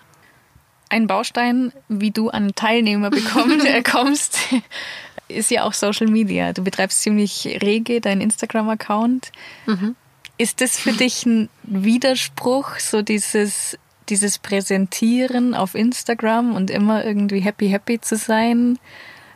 Ein 0.89 1.08
Baustein, 1.08 1.72
wie 1.88 2.12
du 2.12 2.30
an 2.30 2.53
Teilnehmer 2.53 3.12
bekommst, 3.12 3.65
kommst, 3.89 4.39
ist 5.30 5.51
ja 5.51 5.63
auch 5.63 5.72
Social 5.72 6.08
Media. 6.08 6.51
Du 6.51 6.65
betreibst 6.65 7.01
ziemlich 7.01 7.46
rege 7.62 8.01
deinen 8.01 8.20
Instagram-Account. 8.20 9.32
Mhm. 9.68 9.96
Ist 10.38 10.60
das 10.60 10.77
für 10.77 10.91
dich 10.91 11.25
ein 11.25 11.48
Widerspruch, 11.63 12.77
so 12.80 13.01
dieses, 13.03 13.77
dieses 14.10 14.38
Präsentieren 14.38 15.56
auf 15.56 15.75
Instagram 15.75 16.56
und 16.58 16.70
immer 16.70 17.06
irgendwie 17.06 17.39
happy, 17.39 17.70
happy 17.70 18.01
zu 18.01 18.18
sein? 18.18 18.80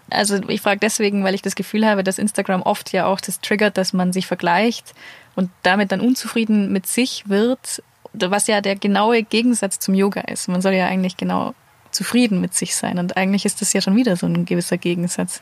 Also 0.09 0.35
ich 0.47 0.61
frage 0.61 0.79
deswegen, 0.79 1.23
weil 1.23 1.33
ich 1.33 1.41
das 1.41 1.55
Gefühl 1.55 1.85
habe, 1.85 2.03
dass 2.03 2.19
Instagram 2.19 2.61
oft 2.61 2.91
ja 2.91 3.05
auch 3.05 3.19
das 3.19 3.39
triggert, 3.41 3.77
dass 3.77 3.93
man 3.93 4.13
sich 4.13 4.27
vergleicht 4.27 4.93
und 5.35 5.49
damit 5.63 5.91
dann 5.91 6.01
unzufrieden 6.01 6.71
mit 6.71 6.85
sich 6.87 7.27
wird, 7.27 7.81
was 8.13 8.47
ja 8.47 8.61
der 8.61 8.75
genaue 8.75 9.23
Gegensatz 9.23 9.79
zum 9.79 9.93
Yoga 9.93 10.21
ist. 10.21 10.47
Man 10.47 10.61
soll 10.61 10.73
ja 10.73 10.87
eigentlich 10.87 11.17
genau 11.17 11.55
zufrieden 11.91 12.39
mit 12.39 12.53
sich 12.53 12.75
sein 12.75 12.99
und 12.99 13.17
eigentlich 13.17 13.45
ist 13.45 13.61
das 13.61 13.73
ja 13.73 13.81
schon 13.81 13.95
wieder 13.95 14.15
so 14.15 14.27
ein 14.27 14.45
gewisser 14.45 14.77
Gegensatz. 14.77 15.41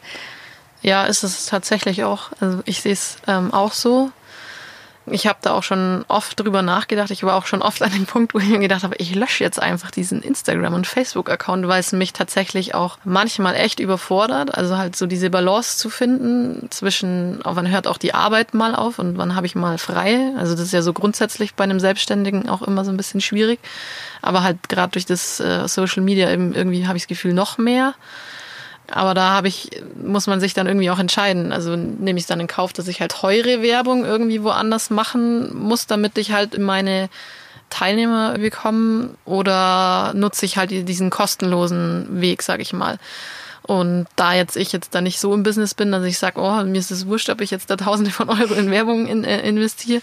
Ja, 0.82 1.06
ist 1.06 1.24
es 1.24 1.46
tatsächlich 1.46 2.04
auch. 2.04 2.32
Also 2.40 2.62
ich 2.66 2.82
sehe 2.82 2.94
es 2.94 3.18
ähm, 3.28 3.54
auch 3.54 3.74
so. 3.74 4.12
Ich 5.06 5.28
habe 5.28 5.40
da 5.42 5.52
auch 5.52 5.64
schon 5.64 6.06
oft 6.08 6.40
drüber 6.40 6.62
nachgedacht. 6.62 7.12
Ich 7.12 7.24
war 7.24 7.36
auch 7.36 7.46
schon 7.46 7.62
oft 7.62 7.82
an 7.82 7.92
dem 7.92 8.06
Punkt, 8.06 8.34
wo 8.34 8.40
ich 8.40 8.48
mir 8.48 8.60
gedacht 8.60 8.84
habe, 8.84 8.96
ich 8.98 9.14
lösche 9.14 9.44
jetzt 9.44 9.62
einfach 9.62 9.92
diesen 9.92 10.22
Instagram- 10.22 10.74
und 10.74 10.88
Facebook-Account, 10.88 11.68
weil 11.68 11.82
es 11.82 11.92
mich 11.92 12.14
tatsächlich 12.14 12.74
auch 12.74 12.98
manchmal 13.04 13.56
echt 13.56 13.82
überfordert. 13.82 14.56
Also 14.56 14.78
halt 14.78 14.96
so 14.96 15.06
diese 15.06 15.30
Balance 15.30 15.78
zu 15.78 15.90
finden 15.90 16.68
zwischen, 16.70 17.40
wann 17.44 17.70
hört 17.70 17.88
auch 17.88 17.98
die 17.98 18.14
Arbeit 18.14 18.54
mal 18.54 18.76
auf 18.76 18.98
und 18.98 19.18
wann 19.18 19.36
habe 19.36 19.46
ich 19.46 19.56
mal 19.56 19.78
frei. 19.78 20.32
Also 20.38 20.54
das 20.54 20.66
ist 20.66 20.74
ja 20.74 20.82
so 20.82 20.94
grundsätzlich 20.94 21.56
bei 21.56 21.66
einem 21.66 21.82
Selbstständigen 21.82 22.48
auch 22.48 22.62
immer 22.62 22.86
so 22.86 22.92
ein 22.92 22.98
bisschen 22.98 23.20
schwierig. 23.20 23.60
Aber 24.22 24.44
halt 24.44 24.70
gerade 24.70 24.92
durch 24.92 25.06
das 25.06 25.42
äh, 25.42 25.68
Social 25.68 26.02
Media 26.02 26.32
eben 26.32 26.54
irgendwie 26.54 26.88
habe 26.88 26.98
ich 26.98 27.04
das 27.04 27.10
Gefühl 27.10 27.34
noch 27.34 27.58
mehr. 27.58 27.94
Aber 28.92 29.14
da 29.14 29.30
habe 29.30 29.48
ich, 29.48 29.70
muss 30.02 30.28
man 30.28 30.40
sich 30.40 30.54
dann 30.54 30.68
irgendwie 30.68 30.90
auch 30.90 31.00
entscheiden. 31.00 31.52
Also 31.52 31.76
nehme 31.76 32.20
ich 32.20 32.26
dann 32.26 32.40
in 32.40 32.48
Kauf, 32.48 32.74
dass 32.74 32.88
ich 32.88 33.02
halt 33.02 33.12
teure 33.12 33.62
Werbung 33.62 34.06
irgendwie 34.06 34.44
woanders 34.44 34.90
machen 34.90 35.56
muss, 35.58 35.88
damit 35.88 36.18
ich 36.18 36.32
halt 36.32 36.60
meine 36.60 37.10
Teilnehmer 37.70 38.38
bekomme 38.38 39.12
oder 39.26 40.14
nutze 40.14 40.46
ich 40.46 40.58
halt 40.58 40.70
diesen 40.72 41.10
kostenlosen 41.10 42.22
Weg, 42.22 42.44
sage 42.44 42.62
ich 42.62 42.74
mal. 42.74 43.00
Und 43.64 44.08
da 44.18 44.34
jetzt 44.34 44.58
ich 44.58 44.74
jetzt 44.74 44.94
da 44.94 45.00
nicht 45.00 45.20
so 45.20 45.34
im 45.34 45.44
Business 45.44 45.74
bin, 45.74 45.92
dass 45.92 46.04
ich 46.04 46.20
sage, 46.20 46.40
oh, 46.40 46.64
mir 46.64 46.78
ist 46.78 46.92
es 46.92 47.08
wurscht, 47.08 47.30
ob 47.30 47.40
ich 47.40 47.50
jetzt 47.50 47.70
da 47.70 47.78
Tausende 47.78 48.12
von 48.12 48.30
Euro 48.30 48.54
in 48.54 48.70
Werbung 48.70 49.08
in, 49.08 49.24
äh, 49.24 49.42
investiere, 49.48 50.02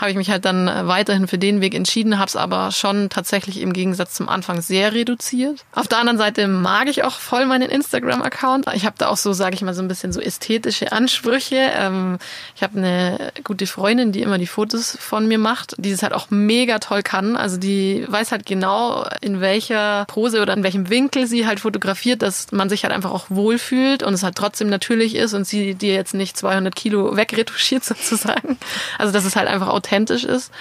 habe 0.00 0.10
ich 0.10 0.16
mich 0.16 0.30
halt 0.30 0.44
dann 0.44 0.66
äh, 0.66 0.86
weiterhin 0.86 1.28
für 1.28 1.38
den 1.38 1.60
Weg 1.60 1.74
entschieden, 1.74 2.18
habe 2.18 2.28
es 2.28 2.36
aber 2.36 2.72
schon 2.72 3.10
tatsächlich 3.10 3.60
im 3.60 3.72
Gegensatz 3.72 4.14
zum 4.14 4.28
Anfang 4.28 4.62
sehr 4.62 4.94
reduziert. 4.94 5.64
Auf 5.74 5.88
der 5.88 5.98
anderen 5.98 6.18
Seite 6.18 6.48
mag 6.48 6.88
ich 6.88 7.04
auch 7.04 7.18
voll 7.18 7.44
meinen 7.44 7.68
Instagram-Account. 7.68 8.66
Ich 8.74 8.86
habe 8.86 8.96
da 8.98 9.08
auch 9.08 9.18
so, 9.18 9.32
sage 9.32 9.54
ich 9.54 9.62
mal, 9.62 9.74
so 9.74 9.82
ein 9.82 9.88
bisschen 9.88 10.12
so 10.12 10.20
ästhetische 10.20 10.92
Ansprüche. 10.92 11.70
Ähm, 11.74 12.18
ich 12.56 12.62
habe 12.62 12.78
eine 12.78 13.32
gute 13.44 13.66
Freundin, 13.66 14.12
die 14.12 14.22
immer 14.22 14.38
die 14.38 14.46
Fotos 14.46 14.96
von 14.98 15.28
mir 15.28 15.38
macht, 15.38 15.74
die 15.78 15.90
es 15.90 16.02
halt 16.02 16.14
auch 16.14 16.30
mega 16.30 16.78
toll 16.78 17.02
kann. 17.02 17.36
Also 17.36 17.58
die 17.58 18.04
weiß 18.08 18.32
halt 18.32 18.46
genau, 18.46 19.06
in 19.20 19.40
welcher 19.40 20.06
Pose 20.06 20.40
oder 20.40 20.54
in 20.54 20.62
welchem 20.62 20.88
Winkel 20.88 21.26
sie 21.26 21.46
halt 21.46 21.60
fotografiert, 21.60 22.22
dass 22.22 22.52
man 22.52 22.70
sich 22.70 22.84
halt 22.84 22.94
einfach 22.94 23.10
auch 23.10 23.26
wohlfühlt 23.28 24.02
und 24.02 24.14
es 24.14 24.22
halt 24.22 24.36
trotzdem 24.36 24.70
natürlich 24.70 25.14
ist 25.14 25.34
und 25.34 25.46
sie 25.46 25.74
dir 25.74 25.94
jetzt 25.94 26.14
nicht 26.14 26.36
200 26.38 26.74
Kilo 26.74 27.16
wegretuschiert 27.16 27.84
sozusagen. 27.90 28.58
Also 28.98 29.12
dass 29.12 29.26
es 29.26 29.36
halt 29.36 29.48
einfach 29.48 29.68
authentisch 29.68 29.89
authentisch 29.90 30.24
ist. 30.24 30.52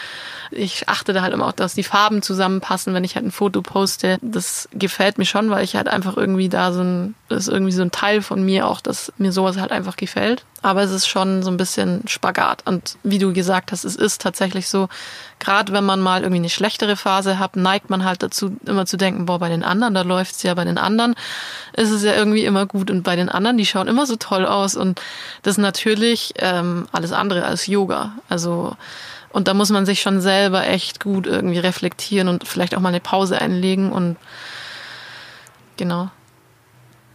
Ich 0.51 0.89
achte 0.89 1.13
da 1.13 1.21
halt 1.21 1.33
immer 1.33 1.45
auch, 1.45 1.51
dass 1.51 1.75
die 1.75 1.83
Farben 1.83 2.23
zusammenpassen, 2.23 2.95
wenn 2.95 3.03
ich 3.03 3.13
halt 3.13 3.23
ein 3.23 3.31
Foto 3.31 3.61
poste. 3.61 4.17
Das 4.23 4.67
gefällt 4.73 5.19
mir 5.19 5.25
schon, 5.25 5.51
weil 5.51 5.63
ich 5.63 5.75
halt 5.75 5.87
einfach 5.87 6.17
irgendwie 6.17 6.49
da 6.49 6.73
so 6.73 6.81
ein, 6.81 7.13
das 7.27 7.43
ist 7.43 7.53
irgendwie 7.53 7.71
so 7.71 7.83
ein 7.83 7.91
Teil 7.91 8.23
von 8.23 8.43
mir 8.43 8.67
auch, 8.67 8.81
dass 8.81 9.13
mir 9.19 9.31
sowas 9.31 9.57
halt 9.57 9.71
einfach 9.71 9.95
gefällt. 9.95 10.43
Aber 10.63 10.81
es 10.81 10.89
ist 10.89 11.07
schon 11.07 11.43
so 11.43 11.51
ein 11.51 11.57
bisschen 11.57 12.01
Spagat. 12.07 12.63
Und 12.65 12.97
wie 13.03 13.19
du 13.19 13.31
gesagt 13.31 13.71
hast, 13.71 13.83
es 13.85 13.95
ist 13.95 14.21
tatsächlich 14.21 14.67
so, 14.67 14.89
gerade 15.37 15.71
wenn 15.71 15.85
man 15.85 15.99
mal 15.99 16.21
irgendwie 16.21 16.39
eine 16.39 16.49
schlechtere 16.49 16.95
Phase 16.95 17.37
hat, 17.37 17.55
neigt 17.55 17.91
man 17.91 18.03
halt 18.03 18.23
dazu, 18.23 18.57
immer 18.65 18.87
zu 18.87 18.97
denken, 18.97 19.27
boah, 19.27 19.37
bei 19.37 19.49
den 19.49 19.63
anderen, 19.63 19.93
da 19.93 20.01
läuft's 20.01 20.41
ja, 20.41 20.55
bei 20.55 20.65
den 20.65 20.79
anderen 20.79 21.13
ist 21.73 21.91
es 21.91 22.03
ja 22.03 22.15
irgendwie 22.15 22.45
immer 22.45 22.65
gut. 22.65 22.89
Und 22.89 23.03
bei 23.03 23.15
den 23.15 23.29
anderen, 23.29 23.57
die 23.57 23.67
schauen 23.67 23.87
immer 23.87 24.07
so 24.07 24.15
toll 24.15 24.47
aus. 24.47 24.75
Und 24.75 24.99
das 25.43 25.53
ist 25.53 25.57
natürlich 25.59 26.33
ähm, 26.39 26.87
alles 26.91 27.11
andere 27.11 27.45
als 27.45 27.67
Yoga. 27.67 28.13
Also 28.27 28.75
und 29.31 29.47
da 29.47 29.53
muss 29.53 29.69
man 29.69 29.85
sich 29.85 30.01
schon 30.01 30.21
selber 30.21 30.65
echt 30.67 30.99
gut 30.99 31.27
irgendwie 31.27 31.59
reflektieren 31.59 32.27
und 32.27 32.47
vielleicht 32.47 32.75
auch 32.75 32.79
mal 32.79 32.89
eine 32.89 32.99
Pause 32.99 33.39
einlegen 33.39 33.91
und 33.91 34.17
genau. 35.77 36.09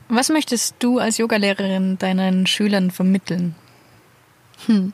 Was 0.09 0.29
möchtest 0.29 0.77
du 0.79 0.99
als 0.99 1.19
Yogalehrerin 1.19 1.99
deinen 1.99 2.47
Schülern 2.47 2.91
vermitteln? 2.91 3.55
Hm. 4.67 4.93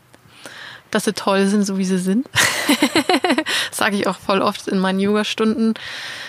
Dass 0.91 1.05
sie 1.05 1.13
toll 1.13 1.47
sind, 1.47 1.65
so 1.65 1.79
wie 1.79 1.85
sie 1.85 1.99
sind. 1.99 2.29
Sage 3.71 3.97
ich 3.97 4.07
auch 4.07 4.19
voll 4.19 4.43
oft 4.43 4.69
in 4.69 4.79
meinen 4.79 5.01
Yogastunden. 5.01 5.75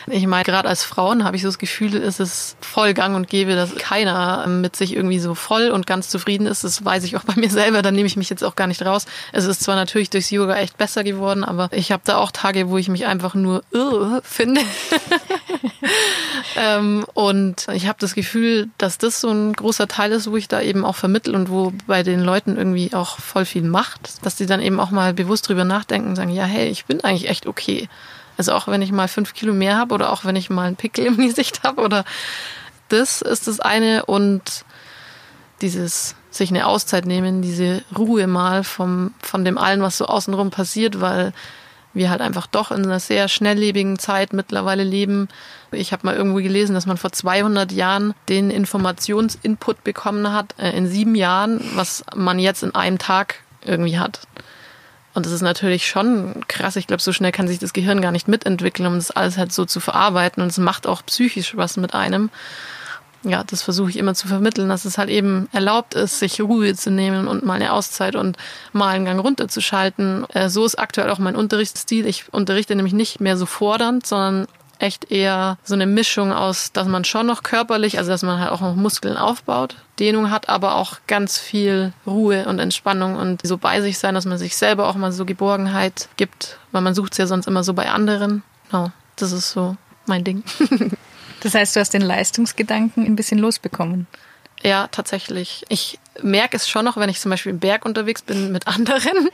Ich 0.08 0.26
meine, 0.28 0.43
gerade 0.43 0.67
als 0.67 0.84
Frauen 0.84 1.24
habe 1.24 1.36
ich 1.36 1.41
so 1.43 1.47
das 1.47 1.58
Gefühl, 1.58 1.95
ist 1.95 2.19
es 2.19 2.56
voll 2.62 2.93
gang 2.93 3.15
und 3.15 3.28
gäbe, 3.28 3.56
dass 3.56 3.76
keiner 3.76 4.47
mit 4.47 4.76
sich 4.76 4.95
irgendwie 4.95 5.19
so 5.19 5.36
voll 5.36 5.69
und 5.69 5.86
ganz 5.86 6.10
zufrieden 6.10 6.47
ist. 6.47 6.63
Das 6.63 6.84
weiß 6.84 7.04
ich 7.04 7.15
auch 7.17 7.24
bei 7.24 7.36
mir 7.36 7.50
selber, 7.50 7.82
da 7.82 7.91
nehme 7.91 8.08
ich 8.08 8.17
mich 8.17 8.30
jetzt 8.30 8.43
auch 8.43 8.56
gar 8.56 8.67
nicht 8.67 8.84
raus. 8.84 9.06
Es 9.32 9.45
ist 9.45 9.62
zwar 9.62 9.76
natürlich 9.76 10.10
durchs 10.10 10.30
Yoga 10.30 10.56
echt 10.56 10.78
besser 10.78 11.04
geworden, 11.04 11.43
aber 11.43 11.69
ich 11.71 11.91
habe 11.91 12.04
da 12.06 12.17
auch 12.17 12.32
Tage, 12.32 12.69
wo 12.69 12.78
ich 12.78 12.89
mich 12.89 13.06
einfach 13.06 13.36
nur 13.36 13.63
uh, 13.74 14.21
finde. 14.24 14.62
ähm, 16.56 17.06
und 17.13 17.67
ich 17.74 17.88
habe 17.88 17.97
das 18.00 18.15
Gefühl, 18.15 18.69
dass 18.78 18.97
das 18.97 19.21
so 19.21 19.30
ein 19.30 19.54
großer 19.54 19.88
Teil 19.88 20.12
ist, 20.12 20.30
wo 20.30 20.38
ich 20.38 20.47
da 20.47 20.62
eben 20.62 20.86
auch 20.86 20.95
vermittel 20.95 21.36
und 21.36 21.50
wo 21.50 21.74
bei 21.88 22.04
den 22.04 22.21
Leuten 22.21 22.58
irgendwie 22.58 22.93
auch 22.93 23.19
voll 23.19 23.45
viel 23.45 23.63
macht, 23.63 24.26
dass 24.26 24.36
die 24.36 24.45
dann 24.51 24.61
eben 24.61 24.79
auch 24.79 24.91
mal 24.91 25.13
bewusst 25.13 25.49
drüber 25.49 25.63
nachdenken 25.63 26.09
und 26.09 26.15
sagen, 26.15 26.31
ja, 26.31 26.43
hey, 26.43 26.67
ich 26.67 26.85
bin 26.85 27.01
eigentlich 27.01 27.29
echt 27.29 27.47
okay. 27.47 27.89
Also 28.37 28.53
auch 28.53 28.67
wenn 28.67 28.81
ich 28.81 28.91
mal 28.91 29.07
fünf 29.07 29.33
Kilo 29.33 29.53
mehr 29.53 29.77
habe 29.77 29.93
oder 29.93 30.11
auch 30.11 30.25
wenn 30.25 30.35
ich 30.35 30.49
mal 30.49 30.67
einen 30.67 30.75
Pickel 30.75 31.05
im 31.05 31.17
Gesicht 31.27 31.63
habe 31.63 31.81
oder 31.81 32.05
das 32.89 33.21
ist 33.21 33.47
das 33.47 33.59
eine 33.59 34.05
und 34.05 34.65
dieses 35.61 36.15
sich 36.29 36.49
eine 36.49 36.65
Auszeit 36.65 37.05
nehmen, 37.05 37.41
diese 37.41 37.83
Ruhe 37.97 38.25
mal 38.25 38.63
vom, 38.63 39.13
von 39.21 39.43
dem 39.43 39.57
allen, 39.57 39.81
was 39.81 39.97
so 39.97 40.05
außenrum 40.05 40.49
passiert, 40.49 41.01
weil 41.01 41.33
wir 41.93 42.09
halt 42.09 42.21
einfach 42.21 42.47
doch 42.47 42.71
in 42.71 42.85
einer 42.85 42.99
sehr 42.99 43.27
schnelllebigen 43.27 43.99
Zeit 43.99 44.31
mittlerweile 44.31 44.83
leben. 44.83 45.27
Ich 45.71 45.91
habe 45.91 46.05
mal 46.05 46.15
irgendwo 46.15 46.37
gelesen, 46.37 46.73
dass 46.73 46.85
man 46.85 46.97
vor 46.97 47.11
200 47.11 47.71
Jahren 47.71 48.13
den 48.29 48.49
Informationsinput 48.49 49.83
bekommen 49.83 50.31
hat, 50.31 50.55
äh, 50.57 50.71
in 50.71 50.87
sieben 50.87 51.15
Jahren, 51.15 51.61
was 51.75 52.03
man 52.15 52.39
jetzt 52.39 52.63
in 52.63 52.73
einem 52.75 52.97
Tag 52.97 53.39
irgendwie 53.65 54.00
hat. 54.00 54.21
Und 55.13 55.26
das 55.26 55.34
ist 55.34 55.41
natürlich 55.41 55.88
schon 55.88 56.43
krass. 56.47 56.78
Ich 56.78 56.88
glaube, 56.88 57.02
so 57.02 57.12
schnell 57.12 57.34
kann 57.34 57.47
sich 57.47 57.60
das 57.60 57.74
Gehirn 57.74 58.02
gar 58.02 58.12
nicht 58.12 58.28
mitentwickeln, 58.28 58.88
um 58.88 58.95
das 58.95 59.12
alles 59.12 59.38
halt 59.38 59.52
so 59.52 59.65
zu 59.65 59.80
verarbeiten. 59.80 60.41
Und 60.41 60.50
es 60.50 60.58
macht 60.58 60.88
auch 60.88 61.06
psychisch 61.06 61.58
was 61.58 61.76
mit 61.76 61.93
einem 61.93 62.30
ja, 63.24 63.43
das 63.43 63.62
versuche 63.62 63.89
ich 63.89 63.97
immer 63.97 64.15
zu 64.15 64.28
vermitteln, 64.28 64.69
dass 64.69 64.86
es 64.86 64.97
halt 64.97 65.10
eben 65.10 65.47
erlaubt 65.52 65.93
ist, 65.93 66.19
sich 66.19 66.41
Ruhe 66.41 66.74
zu 66.76 66.89
nehmen 66.89 67.28
und 67.28 67.45
mal 67.45 67.54
eine 67.54 67.74
Auszeit 67.74 68.15
und 68.15 68.38
mal 68.74 68.89
einen 68.89 69.06
Gang 69.06 69.19
runterzuschalten. 69.19 70.26
Äh, 70.30 70.50
so 70.50 70.65
ist 70.65 70.80
aktuell 70.80 71.10
auch 71.10 71.19
mein 71.19 71.36
Unterrichtsstil. 71.36 72.08
Ich 72.08 72.34
unterrichte 72.34 72.76
nämlich 72.76 72.93
nicht 72.93 73.19
mehr 73.19 73.38
so 73.38 73.45
fordernd, 73.45 74.08
sondern 74.08 74.47
echt 74.81 75.11
eher 75.11 75.57
so 75.63 75.73
eine 75.73 75.85
Mischung 75.85 76.33
aus, 76.33 76.71
dass 76.71 76.87
man 76.87 77.05
schon 77.05 77.27
noch 77.27 77.43
körperlich, 77.43 77.97
also 77.97 78.11
dass 78.11 78.23
man 78.23 78.39
halt 78.39 78.51
auch 78.51 78.61
noch 78.61 78.75
Muskeln 78.75 79.17
aufbaut, 79.17 79.75
Dehnung 79.99 80.31
hat, 80.31 80.49
aber 80.49 80.75
auch 80.75 80.97
ganz 81.07 81.37
viel 81.37 81.93
Ruhe 82.05 82.45
und 82.47 82.59
Entspannung 82.59 83.15
und 83.15 83.45
so 83.45 83.57
bei 83.57 83.81
sich 83.81 83.97
sein, 83.99 84.15
dass 84.15 84.25
man 84.25 84.37
sich 84.37 84.55
selber 84.55 84.87
auch 84.87 84.95
mal 84.95 85.11
so 85.11 85.25
Geborgenheit 85.25 86.09
gibt, 86.17 86.57
weil 86.71 86.81
man 86.81 86.95
sucht 86.95 87.13
es 87.13 87.17
ja 87.19 87.27
sonst 87.27 87.47
immer 87.47 87.63
so 87.63 87.73
bei 87.73 87.89
anderen. 87.89 88.43
Genau, 88.69 88.91
das 89.15 89.31
ist 89.31 89.51
so 89.51 89.75
mein 90.05 90.23
Ding. 90.23 90.43
Das 91.41 91.55
heißt, 91.55 91.75
du 91.75 91.79
hast 91.79 91.93
den 91.93 92.03
Leistungsgedanken 92.03 93.03
ein 93.05 93.15
bisschen 93.15 93.39
losbekommen. 93.39 94.07
Ja, 94.63 94.87
tatsächlich. 94.87 95.65
Ich 95.69 95.99
merke 96.21 96.55
es 96.55 96.69
schon 96.69 96.85
noch, 96.85 96.97
wenn 96.97 97.09
ich 97.09 97.19
zum 97.19 97.31
Beispiel 97.31 97.51
im 97.51 97.59
Berg 97.59 97.83
unterwegs 97.83 98.21
bin 98.21 98.51
mit 98.51 98.67
anderen. 98.67 99.29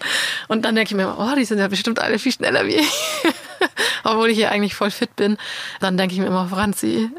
Und 0.48 0.64
dann 0.64 0.76
denke 0.76 0.92
ich 0.92 0.96
mir, 0.96 1.18
oh, 1.20 1.36
die 1.36 1.46
sind 1.46 1.60
ja 1.60 1.68
bestimmt 1.68 2.00
alle 2.00 2.18
viel 2.18 2.32
schneller 2.32 2.66
wie 2.66 2.76
ich. 2.76 2.92
Obwohl 4.08 4.30
ich 4.30 4.38
hier 4.38 4.52
eigentlich 4.52 4.76
voll 4.76 4.92
fit 4.92 5.16
bin. 5.16 5.38
Dann 5.80 5.98
denke 5.98 6.14
ich 6.14 6.20
mir 6.22 6.28
immer, 6.28 6.48
Franzi, 6.48 7.10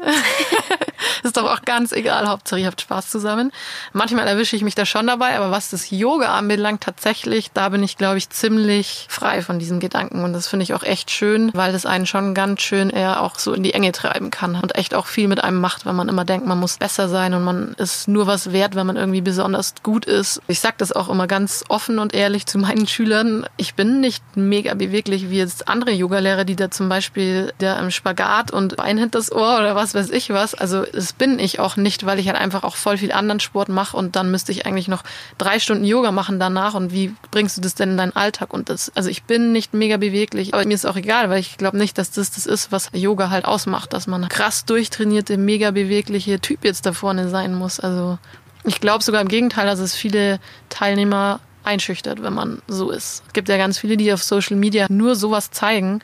ist 1.23 1.37
doch 1.37 1.49
auch 1.49 1.61
ganz 1.61 1.91
egal. 1.91 2.27
Hauptsache, 2.27 2.61
ihr 2.61 2.67
habt 2.67 2.81
Spaß 2.81 3.09
zusammen. 3.09 3.51
Manchmal 3.93 4.27
erwische 4.27 4.55
ich 4.55 4.63
mich 4.63 4.75
da 4.75 4.85
schon 4.85 5.07
dabei, 5.07 5.37
aber 5.37 5.51
was 5.51 5.69
das 5.69 5.89
Yoga 5.89 6.35
anbelangt, 6.35 6.81
tatsächlich, 6.81 7.51
da 7.51 7.69
bin 7.69 7.83
ich, 7.83 7.97
glaube 7.97 8.17
ich, 8.17 8.29
ziemlich 8.29 9.07
frei 9.09 9.41
von 9.41 9.59
diesen 9.59 9.79
Gedanken. 9.79 10.23
Und 10.23 10.33
das 10.33 10.47
finde 10.47 10.63
ich 10.63 10.73
auch 10.73 10.83
echt 10.83 11.11
schön, 11.11 11.51
weil 11.53 11.71
das 11.71 11.85
einen 11.85 12.05
schon 12.05 12.33
ganz 12.33 12.61
schön 12.61 12.89
eher 12.89 13.21
auch 13.21 13.39
so 13.39 13.53
in 13.53 13.63
die 13.63 13.73
Enge 13.73 13.91
treiben 13.91 14.31
kann 14.31 14.55
und 14.55 14.75
echt 14.75 14.93
auch 14.93 15.05
viel 15.05 15.27
mit 15.27 15.43
einem 15.43 15.59
macht, 15.59 15.85
wenn 15.85 15.95
man 15.95 16.09
immer 16.09 16.25
denkt, 16.25 16.47
man 16.47 16.59
muss 16.59 16.77
besser 16.77 17.09
sein 17.09 17.33
und 17.33 17.43
man 17.43 17.73
ist 17.77 18.07
nur 18.07 18.27
was 18.27 18.51
wert, 18.51 18.75
wenn 18.75 18.87
man 18.87 18.97
irgendwie 18.97 19.21
besonders 19.21 19.73
gut 19.83 20.05
ist. 20.05 20.41
Ich 20.47 20.59
sage 20.59 20.75
das 20.77 20.91
auch 20.91 21.09
immer 21.09 21.27
ganz 21.27 21.63
offen 21.69 21.99
und 21.99 22.13
ehrlich 22.13 22.45
zu 22.45 22.57
meinen 22.57 22.87
Schülern. 22.87 23.45
Ich 23.57 23.75
bin 23.75 24.01
nicht 24.01 24.23
mega 24.35 24.73
beweglich 24.73 25.29
wie 25.29 25.37
jetzt 25.37 25.67
andere 25.67 25.91
Yogalehrer, 25.91 26.45
die 26.45 26.55
da 26.55 26.71
zum 26.71 26.89
Beispiel 26.89 27.53
der 27.59 27.79
im 27.79 27.91
Spagat 27.91 28.51
und 28.51 28.77
Bein 28.77 28.97
hinter 28.97 29.19
das 29.19 29.31
Ohr 29.31 29.59
oder 29.59 29.75
was 29.75 29.93
weiß 29.93 30.09
ich 30.11 30.29
was. 30.29 30.55
Also 30.55 30.85
es 30.93 31.13
bin 31.13 31.39
ich 31.39 31.59
auch 31.59 31.77
nicht, 31.77 32.05
weil 32.05 32.19
ich 32.19 32.27
halt 32.27 32.37
einfach 32.37 32.63
auch 32.63 32.75
voll 32.75 32.97
viel 32.97 33.11
anderen 33.11 33.39
Sport 33.39 33.69
mache 33.69 33.95
und 33.95 34.15
dann 34.15 34.31
müsste 34.31 34.51
ich 34.51 34.65
eigentlich 34.65 34.87
noch 34.87 35.03
drei 35.37 35.59
Stunden 35.59 35.83
Yoga 35.83 36.11
machen 36.11 36.39
danach 36.39 36.73
und 36.73 36.91
wie 36.91 37.13
bringst 37.31 37.57
du 37.57 37.61
das 37.61 37.75
denn 37.75 37.91
in 37.91 37.97
deinen 37.97 38.15
Alltag 38.15 38.53
und 38.53 38.69
das, 38.69 38.91
also 38.95 39.09
ich 39.09 39.23
bin 39.23 39.51
nicht 39.51 39.73
mega 39.73 39.97
beweglich, 39.97 40.53
aber 40.53 40.65
mir 40.65 40.73
ist 40.73 40.85
auch 40.85 40.95
egal, 40.95 41.29
weil 41.29 41.39
ich 41.39 41.57
glaube 41.57 41.77
nicht, 41.77 41.97
dass 41.97 42.11
das 42.11 42.31
das 42.31 42.45
ist, 42.45 42.71
was 42.71 42.89
Yoga 42.93 43.29
halt 43.29 43.45
ausmacht, 43.45 43.93
dass 43.93 44.07
man 44.07 44.27
krass 44.29 44.65
durchtrainierte, 44.65 45.37
mega 45.37 45.71
bewegliche 45.71 46.39
Typ 46.39 46.63
jetzt 46.63 46.85
da 46.85 46.93
vorne 46.93 47.29
sein 47.29 47.55
muss. 47.55 47.79
Also 47.79 48.17
ich 48.63 48.81
glaube 48.81 49.03
sogar 49.03 49.21
im 49.21 49.27
Gegenteil, 49.27 49.65
dass 49.65 49.79
es 49.79 49.95
viele 49.95 50.39
Teilnehmer 50.69 51.39
einschüchtert, 51.63 52.23
wenn 52.23 52.33
man 52.33 52.61
so 52.67 52.89
ist. 52.89 53.23
Es 53.27 53.33
gibt 53.33 53.49
ja 53.49 53.57
ganz 53.57 53.77
viele, 53.77 53.97
die 53.97 54.11
auf 54.13 54.23
Social 54.23 54.57
Media 54.57 54.87
nur 54.89 55.15
sowas 55.15 55.51
zeigen. 55.51 56.01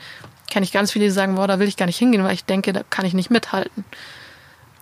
Kenne 0.50 0.63
ich 0.63 0.71
ganz 0.71 0.91
viele, 0.91 1.06
die 1.06 1.12
sagen, 1.12 1.36
boah, 1.36 1.48
da 1.48 1.60
will 1.60 1.67
ich 1.67 1.78
gar 1.78 1.86
nicht 1.86 1.98
hingehen, 1.98 2.24
weil 2.24 2.34
ich 2.34 2.45
denke, 2.45 2.71
da 2.71 2.82
kann 2.89 3.06
ich 3.06 3.13
nicht 3.13 3.32
mithalten 3.32 3.84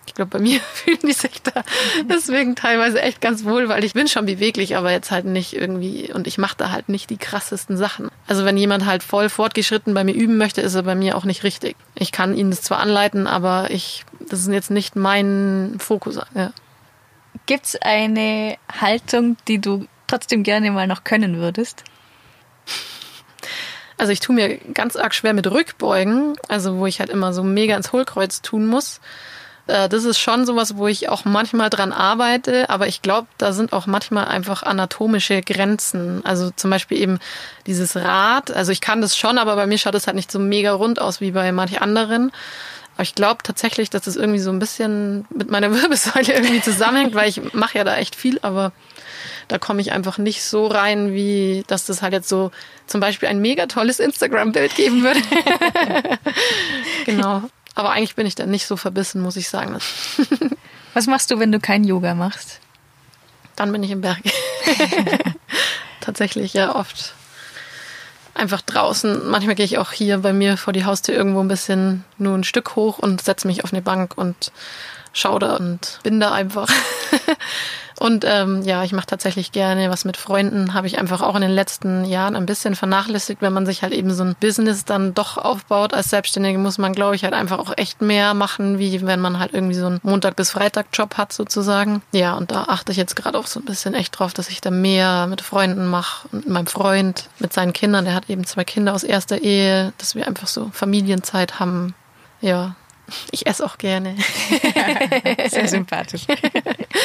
ich 0.06 0.14
glaube, 0.14 0.30
bei 0.30 0.38
mir 0.38 0.60
fühlen 0.72 0.98
die 1.02 1.12
sich 1.12 1.42
da 1.42 1.62
deswegen 2.08 2.56
teilweise 2.56 3.00
echt 3.00 3.20
ganz 3.20 3.44
wohl, 3.44 3.68
weil 3.68 3.84
ich 3.84 3.94
bin 3.94 4.08
schon 4.08 4.26
beweglich, 4.26 4.76
aber 4.76 4.90
jetzt 4.90 5.10
halt 5.10 5.24
nicht 5.24 5.54
irgendwie 5.54 6.12
und 6.12 6.26
ich 6.26 6.38
mache 6.38 6.56
da 6.56 6.70
halt 6.70 6.88
nicht 6.88 7.10
die 7.10 7.16
krassesten 7.16 7.76
Sachen. 7.76 8.08
Also 8.26 8.44
wenn 8.44 8.56
jemand 8.56 8.86
halt 8.86 9.02
voll 9.02 9.28
fortgeschritten 9.28 9.94
bei 9.94 10.04
mir 10.04 10.14
üben 10.14 10.36
möchte, 10.36 10.60
ist 10.60 10.74
er 10.74 10.82
bei 10.82 10.94
mir 10.94 11.16
auch 11.16 11.24
nicht 11.24 11.44
richtig. 11.44 11.76
Ich 11.94 12.12
kann 12.12 12.36
ihn 12.36 12.50
das 12.50 12.62
zwar 12.62 12.80
anleiten, 12.80 13.26
aber 13.26 13.70
ich, 13.70 14.04
das 14.28 14.40
ist 14.40 14.48
jetzt 14.48 14.70
nicht 14.70 14.96
mein 14.96 15.76
Fokus. 15.78 16.18
Ja. 16.34 16.52
Gibt 17.46 17.66
es 17.66 17.76
eine 17.82 18.56
Haltung, 18.80 19.36
die 19.48 19.60
du 19.60 19.86
trotzdem 20.06 20.42
gerne 20.42 20.70
mal 20.70 20.86
noch 20.86 21.04
können 21.04 21.38
würdest? 21.38 21.84
Also 23.96 24.12
ich 24.12 24.20
tue 24.20 24.34
mir 24.34 24.58
ganz 24.58 24.96
arg 24.96 25.14
schwer 25.14 25.34
mit 25.34 25.46
Rückbeugen, 25.46 26.36
also 26.48 26.78
wo 26.78 26.86
ich 26.86 27.00
halt 27.00 27.10
immer 27.10 27.32
so 27.32 27.42
mega 27.42 27.76
ins 27.76 27.92
Hohlkreuz 27.92 28.42
tun 28.42 28.66
muss. 28.66 29.00
Äh, 29.66 29.88
das 29.88 30.04
ist 30.04 30.18
schon 30.18 30.46
sowas, 30.46 30.76
wo 30.76 30.86
ich 30.86 31.08
auch 31.08 31.24
manchmal 31.24 31.70
dran 31.70 31.92
arbeite, 31.92 32.68
aber 32.70 32.86
ich 32.86 33.02
glaube, 33.02 33.28
da 33.38 33.52
sind 33.52 33.72
auch 33.72 33.86
manchmal 33.86 34.26
einfach 34.26 34.62
anatomische 34.62 35.40
Grenzen. 35.42 36.24
Also 36.24 36.50
zum 36.50 36.70
Beispiel 36.70 36.98
eben 36.98 37.18
dieses 37.66 37.96
Rad. 37.96 38.50
Also 38.50 38.72
ich 38.72 38.80
kann 38.80 39.00
das 39.00 39.16
schon, 39.16 39.38
aber 39.38 39.56
bei 39.56 39.66
mir 39.66 39.78
schaut 39.78 39.94
es 39.94 40.06
halt 40.06 40.16
nicht 40.16 40.30
so 40.30 40.38
mega 40.38 40.72
rund 40.72 41.00
aus 41.00 41.20
wie 41.20 41.30
bei 41.30 41.50
manch 41.52 41.80
anderen. 41.80 42.32
Aber 42.94 43.02
ich 43.02 43.14
glaube 43.14 43.42
tatsächlich, 43.42 43.90
dass 43.90 44.02
das 44.02 44.16
irgendwie 44.16 44.38
so 44.38 44.50
ein 44.50 44.58
bisschen 44.58 45.24
mit 45.30 45.50
meiner 45.50 45.72
Wirbelsäule 45.74 46.32
irgendwie 46.32 46.60
zusammenhängt, 46.60 47.14
weil 47.14 47.28
ich 47.28 47.54
mache 47.54 47.78
ja 47.78 47.84
da 47.84 47.96
echt 47.96 48.14
viel, 48.14 48.38
aber 48.42 48.72
da 49.48 49.58
komme 49.58 49.80
ich 49.80 49.92
einfach 49.92 50.16
nicht 50.18 50.42
so 50.42 50.66
rein, 50.66 51.12
wie 51.12 51.64
dass 51.66 51.86
das 51.86 52.02
halt 52.02 52.12
jetzt 52.12 52.28
so 52.28 52.50
zum 52.86 53.00
Beispiel 53.00 53.28
ein 53.28 53.40
mega 53.40 53.66
tolles 53.66 53.98
Instagram-Bild 53.98 54.74
geben 54.74 55.02
würde. 55.02 55.20
genau. 57.04 57.42
Aber 57.74 57.90
eigentlich 57.90 58.14
bin 58.14 58.26
ich 58.26 58.34
da 58.34 58.46
nicht 58.46 58.66
so 58.66 58.76
verbissen, 58.76 59.20
muss 59.20 59.36
ich 59.36 59.48
sagen. 59.48 59.78
Was 60.94 61.06
machst 61.06 61.30
du, 61.30 61.38
wenn 61.38 61.52
du 61.52 61.58
kein 61.58 61.84
Yoga 61.84 62.14
machst? 62.14 62.60
Dann 63.56 63.72
bin 63.72 63.82
ich 63.82 63.90
im 63.90 64.00
Berg. 64.00 64.18
Tatsächlich, 66.00 66.54
ja, 66.54 66.74
oft. 66.74 67.14
Einfach 68.34 68.60
draußen. 68.60 69.28
Manchmal 69.28 69.54
gehe 69.54 69.64
ich 69.64 69.78
auch 69.78 69.92
hier 69.92 70.18
bei 70.18 70.32
mir 70.32 70.56
vor 70.56 70.72
die 70.72 70.84
Haustür 70.84 71.14
irgendwo 71.14 71.40
ein 71.40 71.48
bisschen 71.48 72.04
nur 72.18 72.36
ein 72.36 72.44
Stück 72.44 72.74
hoch 72.76 72.98
und 72.98 73.22
setze 73.22 73.46
mich 73.46 73.64
auf 73.64 73.72
eine 73.72 73.82
Bank 73.82 74.16
und 74.16 74.52
schaue 75.12 75.38
da 75.38 75.56
und 75.56 76.00
bin 76.02 76.20
da 76.20 76.32
einfach. 76.32 76.68
Und 77.98 78.24
ähm, 78.26 78.62
ja, 78.62 78.82
ich 78.82 78.92
mache 78.92 79.06
tatsächlich 79.06 79.52
gerne 79.52 79.90
was 79.90 80.04
mit 80.04 80.16
Freunden. 80.16 80.74
Habe 80.74 80.86
ich 80.86 80.98
einfach 80.98 81.20
auch 81.20 81.36
in 81.36 81.42
den 81.42 81.50
letzten 81.50 82.04
Jahren 82.04 82.36
ein 82.36 82.46
bisschen 82.46 82.74
vernachlässigt. 82.74 83.40
Wenn 83.40 83.52
man 83.52 83.66
sich 83.66 83.82
halt 83.82 83.92
eben 83.92 84.12
so 84.12 84.24
ein 84.24 84.36
Business 84.40 84.84
dann 84.84 85.14
doch 85.14 85.38
aufbaut 85.38 85.94
als 85.94 86.10
Selbstständige, 86.10 86.58
muss 86.58 86.78
man, 86.78 86.92
glaube 86.92 87.14
ich, 87.14 87.24
halt 87.24 87.34
einfach 87.34 87.58
auch 87.58 87.72
echt 87.76 88.02
mehr 88.02 88.34
machen, 88.34 88.78
wie 88.78 89.04
wenn 89.06 89.20
man 89.20 89.38
halt 89.38 89.54
irgendwie 89.54 89.76
so 89.76 89.86
einen 89.86 90.00
Montag- 90.02 90.36
bis 90.36 90.50
Freitag-Job 90.50 91.16
hat 91.16 91.32
sozusagen. 91.32 92.02
Ja, 92.12 92.34
und 92.34 92.50
da 92.50 92.64
achte 92.64 92.92
ich 92.92 92.98
jetzt 92.98 93.16
gerade 93.16 93.38
auch 93.38 93.46
so 93.46 93.60
ein 93.60 93.66
bisschen 93.66 93.94
echt 93.94 94.18
drauf, 94.18 94.32
dass 94.34 94.48
ich 94.48 94.60
da 94.60 94.70
mehr 94.70 95.26
mit 95.26 95.40
Freunden 95.40 95.86
mache. 95.86 96.28
Und 96.32 96.44
mit 96.44 96.48
meinem 96.48 96.66
Freund, 96.66 97.28
mit 97.38 97.52
seinen 97.52 97.72
Kindern, 97.72 98.04
der 98.04 98.14
hat 98.14 98.28
eben 98.28 98.44
zwei 98.44 98.64
Kinder 98.64 98.94
aus 98.94 99.04
erster 99.04 99.38
Ehe, 99.38 99.92
dass 99.98 100.14
wir 100.14 100.26
einfach 100.26 100.48
so 100.48 100.70
Familienzeit 100.72 101.60
haben. 101.60 101.94
Ja, 102.40 102.74
ich 103.30 103.46
esse 103.46 103.64
auch 103.64 103.78
gerne. 103.78 104.16
Sehr 105.48 105.68
sympathisch. 105.68 106.22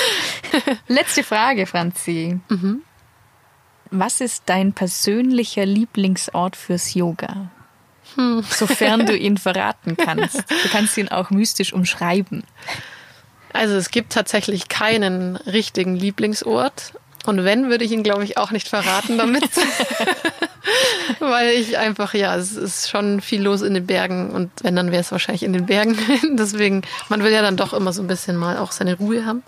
Letzte 0.88 1.24
Frage, 1.24 1.66
Franzi. 1.66 2.40
Mhm. 2.50 2.82
Was 3.92 4.22
ist 4.22 4.44
dein 4.46 4.74
persönlicher 4.74 5.66
Lieblingsort 5.66 6.56
fürs 6.56 6.94
Yoga? 6.94 7.50
Hm. 8.16 8.44
Sofern 8.48 9.06
du 9.06 9.16
ihn 9.16 9.38
verraten 9.38 9.98
kannst. 10.06 10.38
Du 10.38 10.70
kannst 10.72 10.98
ihn 10.98 11.10
auch 11.10 11.30
mystisch 11.30 11.74
umschreiben. 11.74 12.44
Also 13.54 13.76
es 13.76 13.90
gibt 13.90 14.14
tatsächlich 14.14 14.68
keinen 14.68 15.36
richtigen 15.36 15.96
Lieblingsort. 15.96 16.94
Und 17.26 17.44
wenn, 17.44 17.70
würde 17.70 17.84
ich 17.84 17.92
ihn, 17.92 18.04
glaube 18.04 18.24
ich, 18.24 18.38
auch 18.38 18.52
nicht 18.52 18.68
verraten 18.68 19.18
damit. 19.18 19.50
Weil 21.20 21.50
ich 21.50 21.78
einfach, 21.78 22.14
ja, 22.14 22.36
es 22.36 22.56
ist 22.56 22.90
schon 22.90 23.22
viel 23.22 23.42
los 23.42 23.62
in 23.62 23.74
den 23.74 23.86
Bergen 23.86 24.30
und 24.32 24.52
wenn, 24.62 24.76
dann 24.76 24.92
wäre 24.92 25.02
es 25.02 25.12
wahrscheinlich 25.12 25.44
in 25.44 25.54
den 25.54 25.66
Bergen. 25.66 25.98
Deswegen, 26.38 26.84
man 27.10 27.24
will 27.24 27.32
ja 27.32 27.42
dann 27.42 27.58
doch 27.58 27.74
immer 27.74 27.94
so 27.94 28.02
ein 28.02 28.08
bisschen 28.08 28.36
mal 28.36 28.58
auch 28.58 28.72
seine 28.72 28.96
Ruhe 28.96 29.26
haben. 29.26 29.44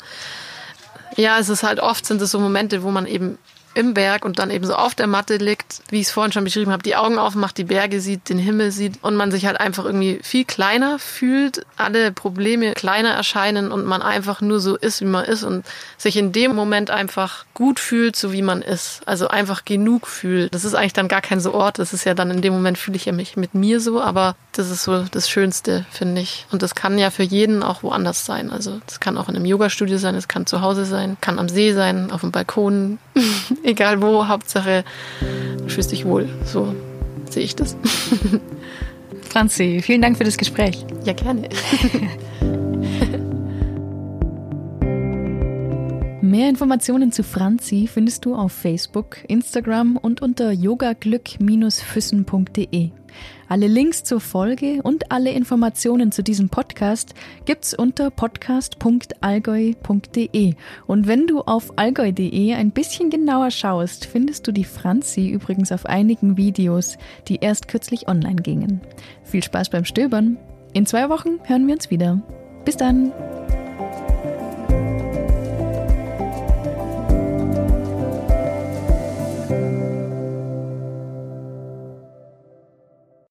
Ja, 1.18 1.40
es 1.40 1.50
ist 1.50 1.64
halt 1.64 1.80
oft 1.80 2.06
sind 2.06 2.22
es 2.22 2.32
so 2.32 2.40
Momente, 2.40 2.84
wo 2.84 2.92
man 2.92 3.06
eben 3.06 3.38
im 3.74 3.94
Berg 3.94 4.26
und 4.26 4.40
dann 4.40 4.52
eben 4.52 4.66
so 4.66 4.76
auf 4.76 4.96
der 4.96 5.08
Matte 5.08 5.38
liegt, 5.38 5.82
wie 5.90 6.00
ich 6.00 6.08
es 6.08 6.12
vorhin 6.12 6.32
schon 6.32 6.44
beschrieben 6.44 6.72
habe, 6.72 6.84
die 6.84 6.96
Augen 6.96 7.18
aufmacht, 7.18 7.58
die 7.58 7.64
Berge 7.64 8.02
sieht, 8.02 8.30
den 8.30 8.38
Himmel 8.38 8.72
sieht 8.72 9.00
und 9.02 9.16
man 9.16 9.32
sich 9.32 9.46
halt 9.46 9.60
einfach 9.60 9.86
irgendwie 9.86 10.20
viel 10.24 10.46
kleiner 10.46 11.00
fühlt, 11.00 11.66
alle 11.78 12.12
Probleme 12.12 12.74
kleiner 12.74 13.10
erscheinen 13.10 13.72
und 13.72 13.86
man 13.86 14.02
einfach 14.02 14.42
nur 14.42 14.60
so 14.60 14.76
ist, 14.76 15.02
wie 15.02 15.06
man 15.06 15.26
ist 15.26 15.44
und 15.44 15.66
sich 15.98 16.18
in 16.18 16.32
dem 16.32 16.56
Moment 16.56 16.90
einfach 16.90 17.46
gut 17.54 17.80
fühlt, 17.80 18.16
so 18.16 18.32
wie 18.34 18.42
man 18.42 18.62
ist. 18.62 19.02
Also 19.06 19.28
einfach 19.28 19.66
genug 19.66 20.08
fühlt. 20.08 20.54
Das 20.54 20.66
ist 20.66 20.74
eigentlich 20.74 20.94
dann 20.94 21.08
gar 21.08 21.22
kein 21.22 21.40
so 21.40 21.54
Ort, 21.54 21.80
das 21.80 21.94
ist 21.94 22.06
ja 22.06 22.14
dann 22.14 22.32
in 22.32 22.42
dem 22.42 22.54
Moment 22.54 22.78
fühle 22.78 22.98
ich 22.98 23.06
ja 23.06 23.12
mich 23.12 23.38
mit 23.38 23.54
mir 23.54 23.80
so, 23.80 24.02
aber 24.02 24.36
das 24.54 24.70
ist 24.70 24.84
so 24.84 25.04
das 25.12 25.30
Schönste, 25.30 25.86
finde 25.92 26.22
ich. 26.22 26.46
Und 26.52 26.62
das 26.62 26.76
kann 26.76 26.98
ja 26.98 27.10
für 27.10 27.24
jeden 27.24 27.64
auch 27.64 27.84
woanders 27.84 28.26
sein. 28.26 28.52
Also 28.52 28.80
das 28.86 29.00
kann 29.00 29.18
auch 29.18 29.30
in 29.30 29.36
einem 29.36 29.46
Yoga-Studio 29.46 29.98
sein, 29.98 30.16
es 30.16 30.28
kann 30.28 30.46
zu 30.46 30.62
Hause 30.62 30.86
sein, 30.86 31.18
kann 31.22 31.40
am 31.40 31.50
See 31.50 31.74
sein, 31.74 32.12
auf 32.12 32.22
dem 32.22 32.32
Balkon, 32.32 33.00
egal 33.64 34.02
wo, 34.02 34.28
Hauptsache 34.28 34.84
du 35.58 35.70
fühlst 35.70 35.92
dich 35.92 36.06
wohl. 36.06 36.28
So 36.46 36.74
sehe 37.30 37.44
ich 37.44 37.56
das. 37.56 37.78
Franzi, 39.30 39.82
vielen 39.82 40.02
Dank 40.02 40.18
für 40.18 40.24
das 40.24 40.38
Gespräch. 40.38 40.84
Ja, 41.06 41.14
gerne. 41.14 41.50
Mehr 46.22 46.50
Informationen 46.50 47.12
zu 47.12 47.24
Franzi 47.24 47.90
findest 47.92 48.26
du 48.26 48.36
auf 48.36 48.52
Facebook, 48.54 49.18
Instagram 49.28 49.98
und 49.98 50.22
unter 50.22 50.52
yogaglück-füssen.de. 50.52 52.92
Alle 53.52 53.68
Links 53.68 54.04
zur 54.06 54.22
Folge 54.22 54.80
und 54.82 55.12
alle 55.12 55.32
Informationen 55.32 56.14
zu 56.14 56.24
diesem 56.24 56.48
Podcast 56.48 57.14
gibt's 57.44 57.74
unter 57.74 58.10
podcast.allgäu.de. 58.10 60.54
Und 60.88 61.06
wenn 61.06 61.28
du 61.28 61.42
auf 61.42 61.78
allgäu.de 61.78 62.54
ein 62.54 62.72
bisschen 62.72 63.10
genauer 63.10 63.52
schaust, 63.52 64.06
findest 64.06 64.48
du 64.48 64.54
die 64.54 64.64
Franzi 64.64 65.28
übrigens 65.28 65.74
auf 65.74 65.86
einigen 65.86 66.38
Videos, 66.38 66.98
die 67.28 67.40
erst 67.42 67.68
kürzlich 67.68 68.08
online 68.08 68.42
gingen. 68.42 68.80
Viel 69.26 69.44
Spaß 69.44 69.70
beim 69.70 69.84
Stöbern. 69.84 70.38
In 70.72 70.86
zwei 70.86 71.10
Wochen 71.10 71.42
hören 71.44 71.68
wir 71.68 71.74
uns 71.74 71.92
wieder. 71.92 72.22
Bis 72.64 72.78
dann! 72.78 73.12